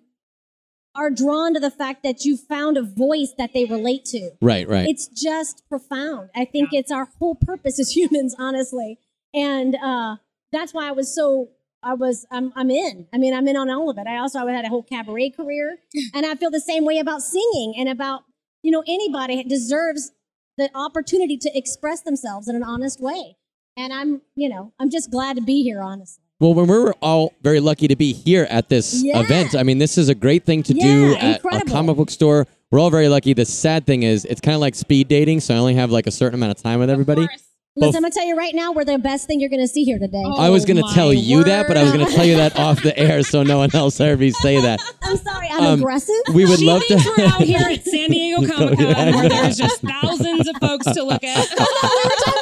are 0.95 1.11
drawn 1.11 1.55
to 1.55 1.61
the 1.61 1.71
fact 1.71 2.03
that 2.03 2.25
you 2.25 2.37
found 2.37 2.77
a 2.77 2.83
voice 2.83 3.33
that 3.39 3.55
they 3.55 3.65
relate 3.65 4.05
to. 4.05 4.33
Right, 4.43 4.69
right. 4.69 4.87
it's 4.87 5.09
just 5.09 5.67
profound. 5.67 6.29
I 6.37 6.45
think 6.45 6.71
it's 6.73 6.91
our 6.93 7.09
whole 7.19 7.35
purpose 7.35 7.81
as 7.81 7.91
humans 7.97 8.35
honestly. 8.39 8.99
And 9.33 9.77
uh 9.77 10.17
that's 10.53 10.75
why 10.75 10.87
i 10.87 10.93
was 10.93 11.15
so 11.15 11.49
i 11.83 11.95
was 11.95 12.27
i'm, 12.31 12.53
I'm 12.55 12.71
in. 12.71 13.07
I 13.13 13.19
mean 13.19 13.35
i'm 13.35 13.49
in 13.49 13.57
on 13.57 13.71
all 13.71 13.89
of 13.89 13.99
it. 13.99 14.07
I 14.07 14.19
also 14.19 14.47
had 14.47 14.65
a 14.65 14.69
whole 14.69 14.83
cabaret 14.83 15.31
career 15.31 15.79
and 16.15 16.27
i 16.27 16.35
feel 16.35 16.51
the 16.51 16.61
same 16.61 16.85
way 16.85 16.99
about 16.99 17.23
singing 17.23 17.75
and 17.79 17.89
about 17.89 18.25
you 18.63 18.71
know 18.71 18.85
anybody 18.87 19.43
deserves 19.45 20.13
the 20.59 20.71
opportunity 20.75 21.39
to 21.39 21.51
express 21.57 22.03
themselves 22.03 22.47
in 22.49 22.55
an 22.55 22.63
honest 22.63 23.01
way 23.01 23.37
and 23.77 23.93
i'm 23.93 24.21
you 24.35 24.49
know 24.49 24.73
i'm 24.79 24.91
just 24.91 25.11
glad 25.11 25.37
to 25.37 25.43
be 25.43 25.63
here 25.63 25.81
honestly 25.81 26.23
Well, 26.41 26.55
when 26.55 26.67
we're 26.67 26.93
all 27.01 27.33
very 27.43 27.61
lucky 27.61 27.87
to 27.89 27.97
be 27.97 28.13
here 28.13 28.47
at 28.51 28.69
this 28.69 29.03
Yeah. 29.05 29.21
event, 29.21 29.55
I 29.55 29.63
mean, 29.63 29.79
this 29.79 29.97
is 29.97 30.09
a 30.09 30.15
great 30.15 30.45
thing 30.45 30.63
to 30.65 30.75
do 30.75 31.11
Yeah, 31.13 31.39
at 31.39 31.45
a 31.45 31.65
comic 31.71 31.97
book 31.97 32.11
store. 32.11 32.49
We're 32.73 32.81
all 32.81 32.91
very 32.91 33.09
lucky. 33.09 33.33
The 33.33 33.45
sad 33.45 33.87
thing 33.87 34.03
is, 34.03 34.25
it's 34.25 34.41
kind 34.41 34.57
of 34.57 34.61
like 34.61 34.75
speed 34.75 35.07
dating, 35.07 35.39
so 35.41 35.55
I 35.55 35.59
only 35.59 35.75
have 35.75 35.93
like 35.93 36.09
a 36.09 36.11
certain 36.11 36.35
amount 36.41 36.57
of 36.57 36.61
time 36.63 36.81
with 36.81 36.91
everybody. 36.91 37.23
Of 37.23 37.29
course. 37.29 37.43
Both- 37.75 37.87
listen 37.87 37.97
i'm 37.97 38.03
gonna 38.03 38.13
tell 38.13 38.27
you 38.27 38.37
right 38.37 38.55
now 38.55 38.73
we're 38.73 38.85
the 38.85 38.99
best 38.99 39.27
thing 39.27 39.41
you're 39.41 39.49
gonna 39.49 39.67
see 39.67 39.83
here 39.83 39.99
today 39.99 40.21
Oh, 40.23 40.37
I 40.39 40.51
was 40.51 40.67
going 40.67 40.77
to 40.77 40.83
my 40.83 40.93
tell 40.93 41.11
you 41.11 41.43
that, 41.45 41.67
but 41.69 41.79
I 41.79 41.83
was 41.83 41.91
going 41.93 42.05
to 42.07 42.13
tell 42.13 42.27
you 42.27 42.37
that 42.37 42.59
off 42.59 42.83
the 42.83 42.93
air 42.99 43.23
so 43.23 43.43
no 43.45 43.57
one 43.65 43.75
else 43.75 43.97
heard 43.97 44.21
me 44.21 44.31
say 44.31 44.61
that. 44.61 44.79
i'm 45.03 45.17
sorry 45.17 45.49
i'm 45.51 45.65
Um, 45.65 45.81
aggressive 45.81 46.15
We 46.35 46.45
would 46.45 46.59
she 46.59 46.67
love 46.67 46.83
thinks 46.85 47.03
to. 47.05 47.15
we're 47.17 47.25
out 47.25 47.41
here 47.41 47.61
at 47.71 47.83
San 47.93 48.11
Diego 48.11 48.47
Comic 48.47 48.77
Con 48.79 48.87
Yeah, 48.89 49.17
where 49.17 49.29
there's 49.31 49.57
just 49.57 49.81
thousands 49.81 50.49
of 50.51 50.57
folks 50.61 50.85
to 50.85 51.03
look 51.03 51.25
at. 51.25 51.49
we 51.49 51.65
were 51.65 52.19
talking 52.27 52.41
about 52.41 52.42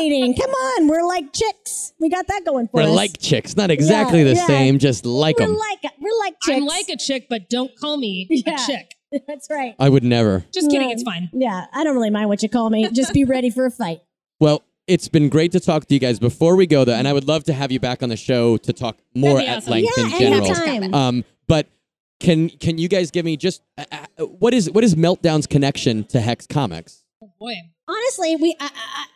dating. 0.00 0.34
Come 0.36 0.50
on, 0.50 0.88
we're 0.88 1.06
like 1.06 1.32
chicks. 1.32 1.92
We 2.00 2.08
got 2.08 2.26
that 2.28 2.42
going 2.44 2.68
for 2.68 2.80
us. 2.80 2.86
We're 2.88 2.94
like 2.94 3.18
chicks, 3.18 3.56
not 3.56 3.70
exactly 3.70 4.22
the 4.24 4.34
yeah. 4.34 4.46
same, 4.46 4.78
just 4.78 5.04
like 5.06 5.36
them. 5.36 5.50
we're 5.50 5.58
like 5.58 5.78
we're 6.00 6.18
like 6.20 6.34
chicks. 6.42 6.56
I'm 6.56 6.66
like 6.66 6.88
a 6.88 6.96
chick, 6.96 7.26
but 7.28 7.48
don't 7.48 7.70
call 7.78 7.96
me 7.96 8.26
Yeah. 8.30 8.54
a 8.54 8.66
chick. 8.66 8.94
That's 9.26 9.48
right. 9.50 9.74
I 9.78 9.88
would 9.88 10.04
never. 10.04 10.44
Just 10.52 10.70
kidding, 10.70 10.90
it's 10.90 11.02
fine. 11.02 11.30
Yeah, 11.32 11.64
I 11.72 11.82
don't 11.84 11.94
really 11.94 12.10
mind 12.10 12.28
what 12.28 12.42
you 12.42 12.48
call 12.48 12.68
me. 12.70 12.88
Just 12.90 13.12
be 13.14 13.24
ready 13.24 13.50
for 13.50 13.66
a 13.66 13.70
fight. 13.70 14.00
Well, 14.40 14.62
it's 14.86 15.08
been 15.08 15.28
great 15.30 15.50
to 15.50 15.58
talk 15.60 15.86
to 15.86 15.94
you 15.94 15.98
guys. 15.98 16.20
Before 16.20 16.54
we 16.54 16.66
go, 16.68 16.84
though, 16.84 16.94
and 16.94 17.08
I 17.08 17.12
would 17.12 17.26
love 17.26 17.42
to 17.44 17.52
have 17.52 17.72
you 17.72 17.80
back 17.80 18.04
on 18.04 18.08
the 18.08 18.16
show 18.16 18.56
to 18.58 18.72
talk 18.72 18.96
more 19.16 19.34
That'd 19.34 19.48
at 19.48 19.56
awesome. 19.58 19.70
length 19.72 19.92
Yeah, 19.96 20.04
in 20.04 20.10
general. 20.20 20.46
anytime. 20.46 20.94
Um, 20.94 21.24
but 21.48 21.66
can 22.20 22.48
can 22.48 22.78
you 22.78 22.88
guys 22.88 23.10
give 23.10 23.24
me 23.24 23.36
just 23.36 23.62
uh, 23.76 23.84
uh, 23.90 24.26
what 24.26 24.54
is 24.54 24.70
what 24.70 24.84
is 24.84 24.94
Meltdown's 24.94 25.48
connection 25.48 26.04
to 26.04 26.20
Hex 26.20 26.46
Comics? 26.46 27.02
Oh 27.20 27.32
boy. 27.40 27.54
Honestly, 27.88 28.36
we 28.36 28.54
I, 28.60 28.66
I, 28.66 28.68
I- 28.68 29.06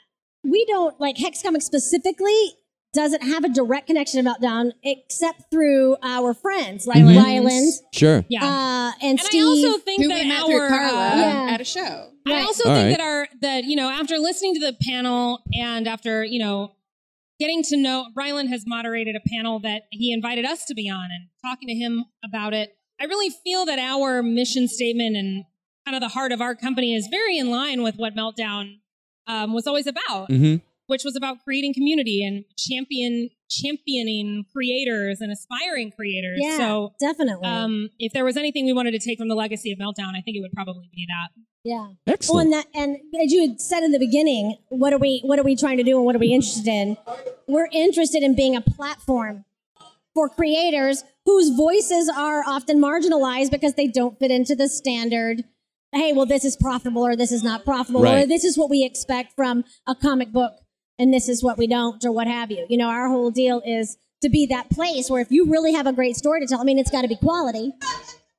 we 0.45 0.65
don't 0.67 0.99
like 1.01 1.19
Hex 1.19 1.43
Comics 1.43 1.65
specifically 1.67 2.55
doesn't 2.93 3.23
have 3.23 3.43
a 3.43 3.49
direct 3.49 3.87
connection 3.87 4.21
about 4.21 4.41
Down 4.43 4.73
except 4.83 5.51
through 5.51 5.97
our 6.03 6.35
friends 6.35 6.87
like 6.87 6.99
Mhm. 7.03 7.17
Ryland 7.25 7.73
Sure. 7.95 8.23
Yeah. 8.29 8.45
uh, 8.45 8.93
and, 9.01 9.19
and 9.19 9.21
Steve. 9.21 9.43
I 9.43 9.47
also 9.47 9.79
think 9.79 10.07
that 10.09 10.27
our 10.27 10.69
Carla 10.69 11.09
uh, 11.09 11.17
Yeah. 11.17 11.47
at 11.55 11.61
a 11.61 11.65
show. 11.65 12.11
I 12.27 12.43
also 12.43 12.69
All 12.69 12.75
think 12.75 12.89
right. 12.91 12.99
that 12.99 13.01
our 13.01 13.29
that 13.41 13.65
you 13.65 13.77
know 13.77 13.89
after 13.89 14.19
listening 14.19 14.55
to 14.55 14.61
the 14.61 14.77
panel 14.89 15.43
and 15.55 15.89
after 15.89 16.23
you 16.25 16.39
know 16.39 16.73
getting 17.41 17.63
to 17.65 17.77
know 17.79 18.07
Ryland 18.15 18.51
has 18.51 18.65
moderated 18.67 19.17
a 19.17 19.21
panel 19.29 19.59
that 19.61 19.85
he 19.91 20.13
invited 20.13 20.45
us 20.45 20.65
to 20.67 20.75
be 20.75 20.89
on 20.91 21.05
and 21.11 21.29
talking 21.45 21.69
to 21.69 21.75
him 21.75 22.05
about 22.23 22.53
it. 22.53 22.77
I 23.01 23.05
really 23.07 23.31
feel 23.43 23.65
that 23.67 23.79
our 23.81 24.23
mission 24.23 24.69
statement 24.69 25.17
and 25.17 25.45
kind 25.87 25.97
of 25.97 26.03
the 26.03 26.09
heart 26.15 26.31
of 26.31 26.41
our 26.41 26.55
company 26.55 26.95
is 26.95 27.09
very 27.11 27.39
in 27.39 27.51
line 27.51 27.83
with 27.83 27.97
what 27.97 28.15
Meltdown 28.15 28.79
um, 29.27 29.53
was 29.53 29.67
always 29.67 29.87
about. 29.87 30.31
hmm 30.31 30.57
which 30.89 31.05
was 31.05 31.17
about 31.17 31.43
creating 31.45 31.73
community 31.73 32.23
and 32.27 32.45
champion 32.59 33.31
championing 33.49 34.45
creators 34.53 35.21
and 35.21 35.33
aspiring 35.33 35.91
creators. 35.91 36.39
Yeah, 36.43 36.57
So 36.59 36.93
definitely. 37.01 37.49
um, 37.49 37.89
if 37.99 38.13
there 38.13 38.25
was 38.25 38.37
anything 38.37 38.67
we 38.67 38.73
wanted 38.73 38.91
to 38.91 38.99
take 38.99 39.17
from 39.19 39.29
the 39.29 39.35
legacy 39.35 39.73
of 39.73 39.79
Meltdown, 39.79 40.11
I 40.17 40.21
think 40.21 40.37
it 40.37 40.41
would 40.41 40.53
probably 40.53 40.91
be 40.95 41.07
that. 41.09 41.41
yeah. 41.65 41.89
Excellent. 42.07 42.51
Well, 42.51 42.61
Excellent. 42.61 42.77
and 42.77 42.97
that, 42.99 43.13
and 43.15 43.23
as 43.25 43.33
you 43.33 43.41
had 43.49 43.61
said 43.61 43.83
in 43.85 43.93
the 43.93 43.99
beginning, 43.99 44.57
what 44.69 44.93
are 44.93 44.99
we, 44.99 45.21
what 45.25 45.39
are 45.39 45.45
we 45.45 45.57
trying 45.57 45.79
to 45.79 45.83
do, 45.85 45.97
and 45.97 46.05
what 46.05 46.15
are 46.17 46.19
we 46.19 46.33
interested 46.33 46.67
in? 46.67 46.97
We're 47.47 47.69
interested 47.73 48.23
in 48.23 48.35
being 48.35 48.57
a 48.57 48.61
platform 48.61 49.45
for 50.15 50.29
creators 50.29 51.05
whose 51.25 51.57
voices 51.57 52.11
are 52.15 52.43
often 52.47 52.79
marginalized 52.83 53.51
because 53.51 53.75
they 53.75 53.87
don't 53.87 54.19
fit 54.19 54.31
into 54.31 54.55
the 54.55 54.69
standard. 54.69 55.45
Hey, 55.93 56.13
well, 56.13 56.27
this 56.27 56.45
is 56.45 56.57
profitable, 56.57 57.07
or 57.07 57.17
this 57.17 57.33
is 57.33 57.43
not 57.43 57.65
profitable, 57.65 58.07
or 58.07 58.27
this 58.27 58.45
is 58.45 58.57
what 58.57 58.71
we 58.71 58.85
expect 58.85 59.35
from 59.37 59.65
a 59.87 59.95
comic 59.95 60.33
book, 60.33 60.55
and 60.99 61.13
this 61.13 61.29
is 61.29 61.43
what 61.43 61.59
we 61.59 61.67
don't, 61.67 62.03
or 62.05 62.13
what 62.13 62.27
have 62.27 62.51
you. 62.51 62.67
You 62.69 62.79
know, 62.79 62.89
our 62.89 63.09
whole 63.09 63.31
deal 63.31 63.63
is 63.65 63.99
to 64.23 64.31
be 64.31 64.47
that 64.47 64.71
place 64.71 65.11
where 65.11 65.21
if 65.21 65.31
you 65.31 65.51
really 65.51 65.75
have 65.75 65.87
a 65.87 65.93
great 65.93 66.17
story 66.17 66.41
to 66.41 66.47
tell, 66.47 66.61
I 66.61 66.65
mean, 66.65 66.79
it's 66.79 66.91
got 66.91 67.03
to 67.03 67.09
be 67.09 67.17
quality 67.17 67.73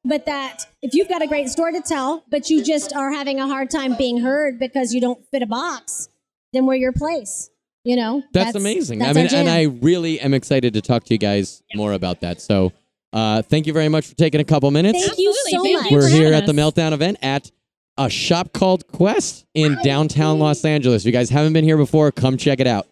but 0.05 0.25
that 0.25 0.65
if 0.81 0.93
you've 0.93 1.07
got 1.07 1.21
a 1.21 1.27
great 1.27 1.49
story 1.49 1.73
to 1.73 1.81
tell, 1.81 2.23
but 2.29 2.49
you 2.49 2.63
just 2.63 2.93
are 2.93 3.11
having 3.11 3.39
a 3.39 3.47
hard 3.47 3.69
time 3.69 3.95
being 3.95 4.19
heard 4.19 4.59
because 4.59 4.93
you 4.93 4.99
don't 4.99 5.25
fit 5.31 5.41
a 5.41 5.45
box, 5.45 6.09
then 6.51 6.65
we're 6.65 6.75
your 6.75 6.91
place. 6.91 7.49
You 7.85 7.97
know, 7.97 8.23
That's, 8.31 8.55
amazing. 8.55 8.99
that's 8.99 9.17
I 9.17 9.21
mean, 9.23 9.33
and 9.33 9.49
I 9.49 9.63
really 9.63 10.17
am 10.21 10.33
excited 10.33 10.73
to 10.75 10.81
talk 10.81 11.03
to 11.05 11.13
you 11.13 11.17
guys 11.17 11.61
more 11.75 11.91
about 11.91 12.21
that. 12.21 12.39
So, 12.39 12.71
uh, 13.13 13.41
thank 13.43 13.67
you 13.67 13.73
very 13.73 13.89
much 13.89 14.07
for 14.07 14.15
taking 14.15 14.41
a 14.41 14.43
couple 14.43 14.69
minutes. 14.71 15.05
Thank 15.05 15.19
you 15.19 15.33
so 15.33 15.61
Thank 15.63 15.75
much. 15.75 15.91
you 15.91 15.97
We're 15.97 16.01
for 16.03 16.07
here 16.09 16.33
having 16.33 16.49
at 16.49 16.53
the 16.55 16.61
us. 16.61 16.73
Meltdown 16.73 16.91
event 16.93 17.17
at 17.21 17.51
a 17.97 18.09
shop 18.09 18.53
called 18.53 18.87
Quest 18.87 19.45
in 19.53 19.77
downtown 19.83 20.39
Los 20.39 20.65
Angeles. 20.65 21.03
If 21.03 21.05
you 21.05 21.11
guys 21.11 21.29
haven't 21.29 21.53
been 21.53 21.63
here 21.63 21.77
before, 21.77 22.11
come 22.11 22.37
check 22.37 22.59
it 22.59 22.67
out. 22.67 22.87